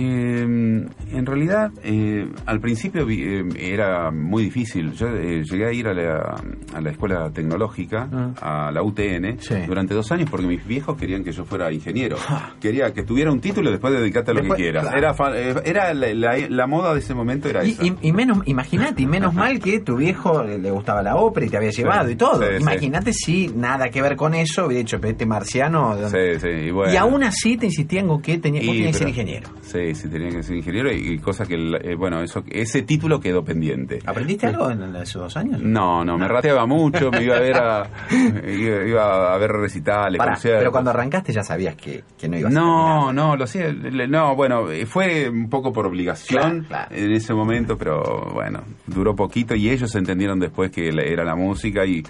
[0.00, 4.92] Eh, en realidad, eh, al principio vi- eh, era muy difícil.
[4.92, 6.42] Yo eh, llegué a ir a la,
[6.74, 8.08] a la escuela tecnológica,
[8.40, 12.16] a la UTN, durante dos años porque mis viejos querían que yo fuera ingeniero.
[12.60, 14.82] Quería que tuviera un título y después dedicarte a lo Después, que quieras.
[14.88, 14.98] claro.
[14.98, 17.84] Era, eh, era la, la- la moda de ese momento era Y, esa.
[17.86, 21.48] y- y menos, imagínate, y menos mal que tu viejo le, gustaba la ópera y
[21.48, 22.42] te había llevado y todo.
[22.42, 25.96] sí, imagínate si nada que ver con eso, hubiera dicho, este marciano.
[25.96, 26.92] ¿de dónde- Sí, sí, y bueno.
[26.92, 29.48] Y aún así te insistían con que tenía, vos tenías que ser ingeniero.
[29.62, 33.20] Sí, sí, tenía que ser ingeniero y, y cosa que, eh, bueno, eso ese título
[33.20, 33.98] quedó pendiente.
[34.06, 35.60] ¿Aprendiste algo en esos dos años?
[35.62, 37.90] No, no, me rateaba mucho, me iba a ver a,
[38.48, 40.60] iba, iba a ver recitales, Pará, conciertos.
[40.60, 44.34] pero cuando arrancaste ya sabías que, que no ibas a No, no, lo hacía, no,
[44.36, 49.70] bueno, eh, fue un poco por obligación en ese momento, pero bueno, duró poquito y
[49.70, 52.02] ellos entendieron después que era la música y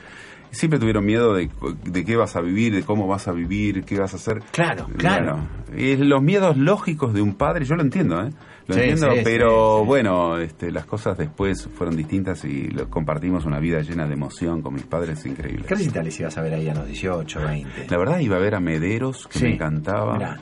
[0.57, 1.48] siempre tuvieron miedo de,
[1.84, 4.40] de qué vas a vivir, de cómo vas a vivir, qué vas a hacer.
[4.50, 5.36] Claro, claro.
[5.68, 8.30] Bueno, y los miedos lógicos de un padre, yo lo entiendo, ¿eh?
[8.66, 12.90] Lo Sí, entiendo, sí, pero sí, bueno, este, las cosas después fueron distintas y lo-
[12.90, 15.66] compartimos una vida llena de emoción con mis padres increíbles.
[15.68, 17.86] ¿Qué recitales ibas a ver ahí a los 18, 20?
[17.88, 20.14] La verdad iba a ver a Mederos, que me encantaba.
[20.14, 20.40] Mirá.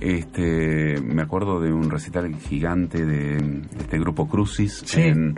[0.00, 5.36] Este, me acuerdo de un recital gigante de, este grupo Crucis en,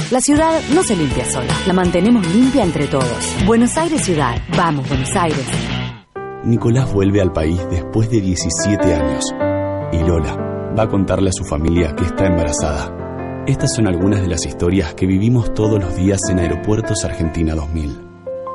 [0.10, 3.46] La ciudad no se limpia sola, la mantenemos limpia entre todos.
[3.46, 4.42] Buenos Aires Ciudad.
[4.56, 5.46] Vamos, Buenos Aires.
[6.46, 9.26] Nicolás vuelve al país después de 17 años.
[9.92, 10.34] Y Lola
[10.78, 13.44] va a contarle a su familia que está embarazada.
[13.48, 18.00] Estas son algunas de las historias que vivimos todos los días en Aeropuertos Argentina 2000.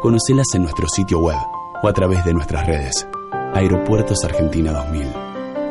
[0.01, 1.37] Conocelas en nuestro sitio web
[1.83, 3.07] o a través de nuestras redes.
[3.53, 5.07] Aeropuertos Argentina 2000,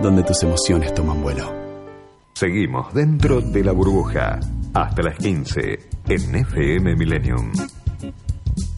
[0.03, 1.51] donde tus emociones toman vuelo.
[2.35, 4.39] Seguimos dentro de la burbuja.
[4.73, 7.51] Hasta las 15 en FM Millennium.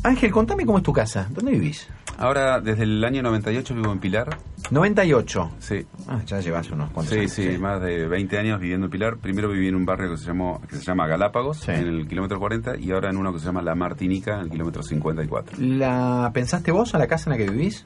[0.04, 1.28] Ángel, contame cómo es tu casa.
[1.32, 1.88] ¿Dónde vivís?
[2.18, 4.38] Ahora, desde el año 98 vivo en Pilar.
[4.72, 5.52] 98.
[5.60, 5.86] Sí.
[6.08, 7.32] Ah, ya llevas unos cuantos Sí, años.
[7.32, 9.18] sí, más de 20 años viviendo en Pilar.
[9.18, 12.40] Primero viví en un barrio que se llamó que se llama Galápagos, en el kilómetro
[12.40, 15.58] 40, y ahora en uno que se llama La Martinica, en el kilómetro 54.
[15.60, 17.86] ¿La pensaste vos a la casa en la que vivís?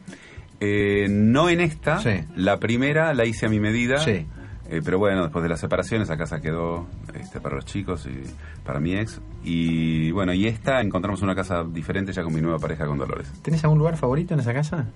[0.60, 2.22] Eh, no en esta, Sí.
[2.36, 4.00] la primera la hice a mi medida.
[4.00, 4.26] Sí.
[4.70, 8.24] Eh, pero bueno, después de las separaciones, la casa quedó este, para los chicos y
[8.66, 9.22] para mi ex.
[9.44, 13.32] Y bueno, y esta encontramos una casa diferente ya con mi nueva pareja con Dolores.
[13.42, 14.88] ¿Tenés algún lugar favorito en esa casa?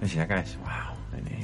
[0.00, 0.99] Es acá es, wow,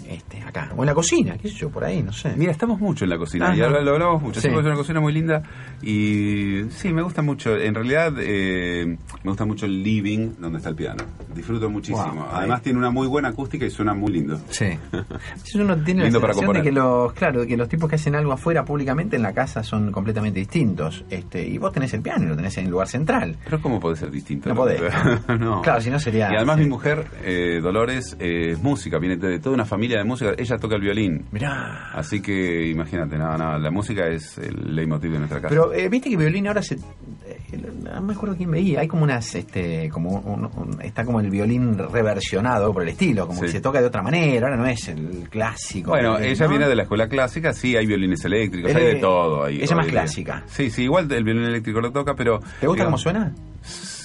[0.08, 0.70] este, acá.
[0.76, 2.34] O en la cocina, qué sé yo, por ahí, no sé.
[2.36, 4.40] Mira, estamos mucho en la cocina y ahora lo hablamos mucho.
[4.40, 4.48] Sí.
[4.48, 5.42] Es una cocina muy linda
[5.82, 7.56] y sí, me gusta mucho.
[7.56, 8.84] En realidad, eh,
[9.22, 11.04] me gusta mucho el living donde está el piano.
[11.34, 12.12] Disfruto muchísimo.
[12.14, 12.64] Wow, Además, ahí.
[12.64, 14.38] tiene una muy buena acústica y suena muy lindo.
[14.50, 14.66] Sí.
[15.44, 17.94] Si uno tiene Lindo la sensación de que los, claro, de que los tipos que
[17.96, 21.04] hacen algo afuera públicamente en la casa son completamente distintos.
[21.08, 23.36] Este, y vos tenés el piano y lo tenés en el lugar central.
[23.44, 24.48] Pero ¿cómo puede ser distinto?
[24.48, 24.80] No podés.
[25.38, 25.62] no.
[25.62, 26.64] Claro, si no sería- Y además sí.
[26.64, 30.32] mi mujer, eh, Dolores, eh, es música, viene de toda una familia de música.
[30.36, 31.24] Ella toca el violín.
[31.32, 31.90] Mirá.
[31.92, 35.48] Así que imagínate, nada, nada, la música es el leitmotiv de nuestra casa.
[35.50, 37.38] Pero eh, viste que violín ahora se, eh,
[37.82, 41.30] no me acuerdo quién veía, hay como unas, este, como un- un- está como el
[41.30, 43.46] violín reversionado por el estilo, como Sí.
[43.46, 45.90] que se toca de otra manera, ahora no es el clásico.
[45.90, 46.50] Bueno, violín, ella ¿no?
[46.50, 49.44] viene de la escuela clásica, sí, hay violines eléctricos, hay de es- todo.
[49.44, 50.42] Ahí, ella más clásica.
[50.46, 52.40] Sí, sí, igual el violín eléctrico lo toca, pero...
[52.60, 53.32] ¿Te gusta cómo suena?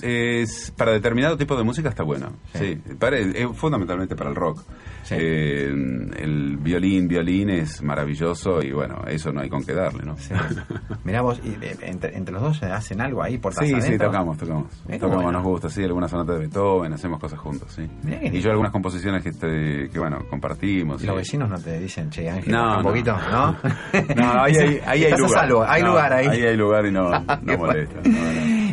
[0.02, 2.76] Es, para determinado tipo de música está bueno, sí.
[3.00, 4.64] Para- eh, fundamentalmente para el rock.
[5.20, 5.68] Eh,
[6.18, 10.16] el violín, violín es maravilloso y bueno, eso no hay con qué darle, ¿no?
[11.04, 14.38] Mirá vos, y, eh, entre, entre los dos hacen algo ahí por Sí, sí, tocamos,
[14.38, 14.68] tocamos.
[14.90, 15.32] Tocamos, bueno.
[15.34, 17.88] nos gusta, sí, algunas sonatas de Beethoven, hacemos cosas juntos, sí.
[18.04, 21.02] Mirá Y yo algunas composiciones que, te- que bueno, compartimos.
[21.04, 21.20] Y los sí.
[21.20, 22.84] vecinos no te dicen, che, Ángel, No, un no.
[22.84, 23.56] poquito, ¿no?
[24.16, 25.30] No, ahí, hay- ahí hay lugar.
[25.30, 26.28] salvo, hay No, lugar ahí.
[26.28, 27.10] Ahí hay lugar y no,
[27.42, 28.00] no molesta.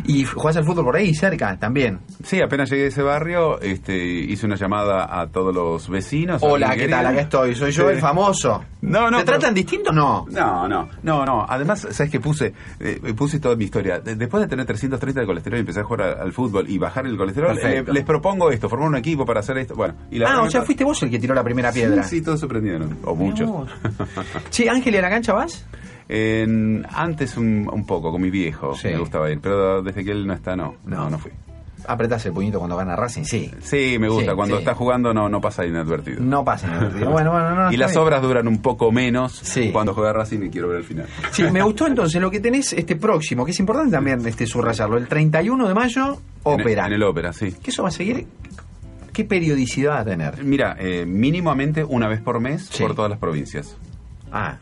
[0.05, 1.99] Y jugás al fútbol por ahí, cerca, también.
[2.23, 6.28] Sí, apenas llegué a ese barrio, este, hice una llamada a todos los vecinos.
[6.41, 7.05] Hola, ¿qué tal?
[7.05, 7.95] Acá estoy, soy yo Sí.
[7.95, 8.63] el famoso.
[8.81, 9.17] No, no.
[9.19, 9.91] ¿Te pero- tratan distinto?
[9.91, 10.25] No.
[10.29, 11.45] No, no, no, no.
[11.47, 12.53] Además, ¿sabes qué puse?
[12.79, 13.99] Eh, puse toda mi historia.
[13.99, 17.05] De- después de tener 330 de colesterol y empecé a jugar al fútbol y bajar
[17.05, 19.75] el colesterol, le- les propongo esto, formar un equipo para hacer esto.
[19.75, 22.03] Bueno, y la ah, o sea, fuiste vos el que tiró la primera piedra.
[22.03, 22.97] Sí, sí, todos se prendieron.
[23.03, 23.49] O muchos.
[24.49, 25.65] Che, Ángel, ¿y a la cancha vas?
[26.07, 30.25] En- antes un, un poco, con mi viejo, me gustaba ir, pero desde que él
[30.25, 31.31] no está, no, no, no fui.
[31.87, 33.51] Apretás el puñito cuando gana Racing, sí.
[33.61, 34.59] Sí, me gusta, Sí, cuando sí.
[34.61, 36.21] está jugando no, no pasa inadvertido.
[36.21, 37.09] No pasa inadvertido.
[37.11, 37.71] Bueno, bueno, no.
[37.71, 38.03] y las bien.
[38.03, 41.07] obras duran un poco menos cuando juega Racing y quiero ver el final.
[41.31, 44.97] Sí, me gustó entonces lo que tenés este próximo, que es importante también este subrayarlo.
[44.97, 46.85] El 31 de mayo, ópera.
[46.85, 47.53] En el, en el ópera, sí.
[47.63, 48.27] ¿Qué eso va a seguir?
[49.13, 50.43] ¿Qué periodicidad va a tener?
[50.43, 53.75] Mira, eh, mínimamente una vez por mes por todas las provincias.
[54.31, 54.57] Ah.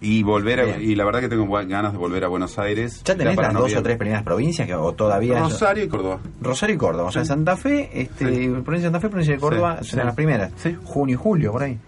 [0.00, 3.02] Y volver a- y la verdad que tengo ganas de volver a Buenos Aires.
[3.04, 5.38] ¿Ya tenés las dos o tres primeras provincias que, o todavía?
[5.40, 6.20] Rosario y Córdoba.
[6.42, 7.08] Rosario y Córdoba.
[7.08, 10.06] O sea, Santa Fe, este, provincia de Santa Fe, provincia de Córdoba, Sí, serán sí.
[10.08, 10.52] las primeras.
[10.84, 11.78] Junio y julio, por ahí.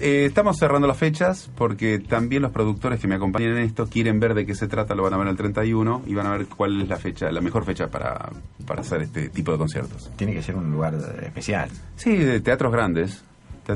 [0.00, 4.18] Eh, estamos cerrando las fechas porque también los productores que me acompañan en esto quieren
[4.18, 6.46] ver de qué se trata, lo van a ver el 31 y van a ver
[6.46, 8.30] cuál es la fecha, la mejor fecha para,
[8.66, 10.10] para hacer este tipo de conciertos.
[10.16, 11.68] Tiene que ser un lugar especial.
[11.96, 13.22] Sí, de teatros grandes.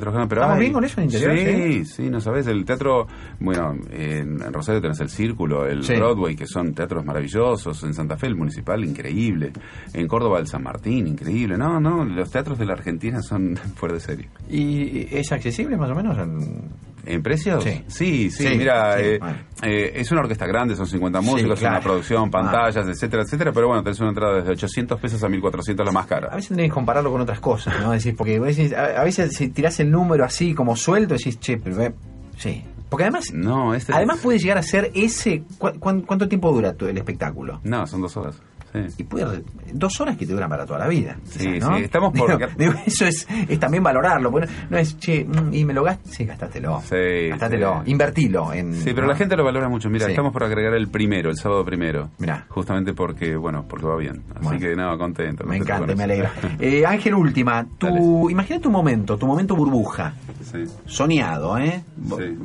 [0.01, 2.47] Grandes, pero ¿Estamos hay- bien con eso en interior, Sí, sí, no sabes.
[2.47, 3.07] El teatro,
[3.40, 5.95] bueno, en, en Rosario tenés el Círculo, el Sí.
[5.95, 7.82] Broadway, que son teatros maravillosos.
[7.84, 9.53] En Santa Fe, el Municipal, increíble.
[9.93, 11.57] En Córdoba, el San Martín, increíble.
[11.59, 14.28] No, no, los teatros de la Argentina son fuera de serie.
[14.49, 16.16] ¿Y es accesible más o menos?
[16.18, 16.91] En...
[17.05, 17.65] ¿En precios?
[17.65, 17.83] Sí.
[17.89, 19.37] sí, sí, Sí, mira, sí, eh, bueno.
[19.63, 21.77] eh, es una orquesta grande, son 50 Sí, músicos, es claro.
[21.77, 25.85] una producción, pantallas, etcétera, etcétera, pero bueno, tenés una entrada desde 800 pesos a 1400
[25.85, 26.29] la más cara.
[26.31, 27.91] A veces tenés que compararlo con otras cosas, ¿no?
[27.93, 31.95] Decís, porque a, veces si tirás el número así como suelto, decís, che, pero ve-
[32.37, 32.65] sí.
[32.89, 35.45] Porque además, No, este además puede llegar a ser ese.
[35.57, 37.59] ¿cu- cuán- ¿Cuánto tiempo dura tu- el espectáculo?
[37.65, 38.37] No, son dos horas.
[38.73, 38.81] Sí.
[38.99, 39.43] Y puede
[39.75, 41.16] dos horas que te duran para toda la vida.
[41.25, 41.77] Sí, quizás, ¿no?
[41.77, 44.33] sí, estamos por- Digo, digo, eso es, es también valorarlo.
[44.70, 46.11] No es, che, mm, y me lo gastas.
[46.14, 46.81] Sí, gástatelo.
[46.89, 47.83] Sí, Gástatelo.
[47.85, 47.91] sí.
[47.91, 48.53] Invertilo.
[48.53, 49.09] En, Sí, pero ¿no?
[49.12, 49.91] la gente lo valora mucho.
[49.91, 50.12] Mira, Sí.
[50.12, 52.09] estamos por agregar el primero, el sábado primero.
[52.18, 52.47] Mirá.
[52.49, 54.23] Justamente porque, bueno, porque va bien.
[54.35, 54.59] Así Bueno.
[54.61, 55.45] que, no, contento.
[55.45, 56.33] Me encanta, me alegra.
[56.59, 57.66] Eh, Ángel, última.
[57.79, 60.14] Tu, imagina tu momento, tu momento burbuja.
[60.51, 60.64] Sí.
[60.87, 61.83] Soñado, ¿eh?
[62.09, 62.37] Sí.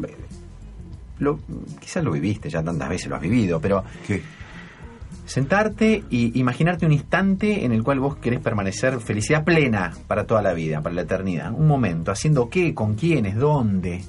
[1.20, 1.40] Lo,
[1.80, 4.22] quizás lo viviste, ya tantas veces lo has vivido, pero ¿Qué?
[5.28, 10.42] Sentarte y imaginarte un instante en el cual vos querés permanecer felicidad plena para toda
[10.42, 11.52] la vida, para la eternidad.
[11.54, 14.02] Un momento, haciendo qué, con quiénes, dónde.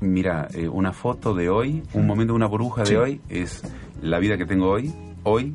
[0.00, 2.94] Mira, eh, una foto de hoy, un momento, una burbuja Sí.
[2.94, 3.62] de hoy, es
[4.00, 4.92] la vida que tengo hoy,
[5.24, 5.54] hoy,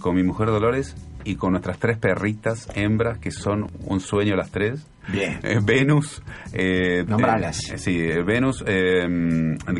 [0.00, 0.94] con mi mujer Dolores
[1.24, 4.86] y con nuestras tres perritas hembras, que son un sueño las tres.
[5.08, 5.38] Bien.
[5.42, 6.22] Eh, Venus.
[6.52, 7.70] Eh, Nombralas.
[7.72, 9.06] eh, sí, eh, Venus, eh,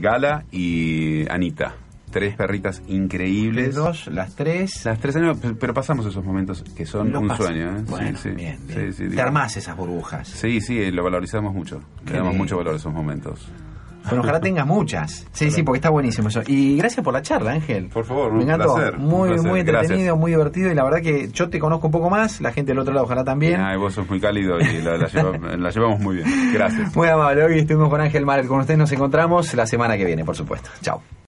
[0.01, 1.75] Gala y Anita.
[2.13, 3.69] Tres perritas increíbles.
[3.69, 4.85] Las dos, las tres.
[4.85, 7.79] Las tres años, pe- pero pasamos esos momentos que son un sueño.
[7.79, 7.83] ¿eh?
[7.89, 8.35] Bueno, sí, sí.
[8.37, 8.93] bien, Sí, bien.
[8.93, 10.29] sí, Te digo- armás esas burbujas.
[10.29, 11.81] Sí, sí, lo valorizamos mucho.
[12.05, 12.45] Qué Le damos lindo.
[12.45, 13.49] mucho valor a esos momentos.
[14.05, 15.29] Bueno, ojalá tengas muchas.
[15.31, 16.43] Sí, sí, porque está buenísimo eso.
[16.49, 17.87] Y gracias por la charla, Ángel.
[17.89, 18.75] Por favor, Me un encantó.
[18.75, 20.17] placer, muy, muy entretenido, Gracias.
[20.19, 20.73] muy divertido.
[20.73, 23.07] Y la verdad que yo te conozco un poco más, la gente del otro lado
[23.07, 23.61] ojalá también.
[23.61, 26.29] Ay, vos sos muy cálido y la, la lleva- la llevamos muy bien.
[26.53, 26.97] Gracias.
[26.97, 27.45] Muy amable.
[27.45, 28.49] Hoy estuvimos con Ángel Maret.
[28.49, 30.69] Con ustedes nos encontramos la semana que viene, por supuesto.
[30.81, 31.01] Chao.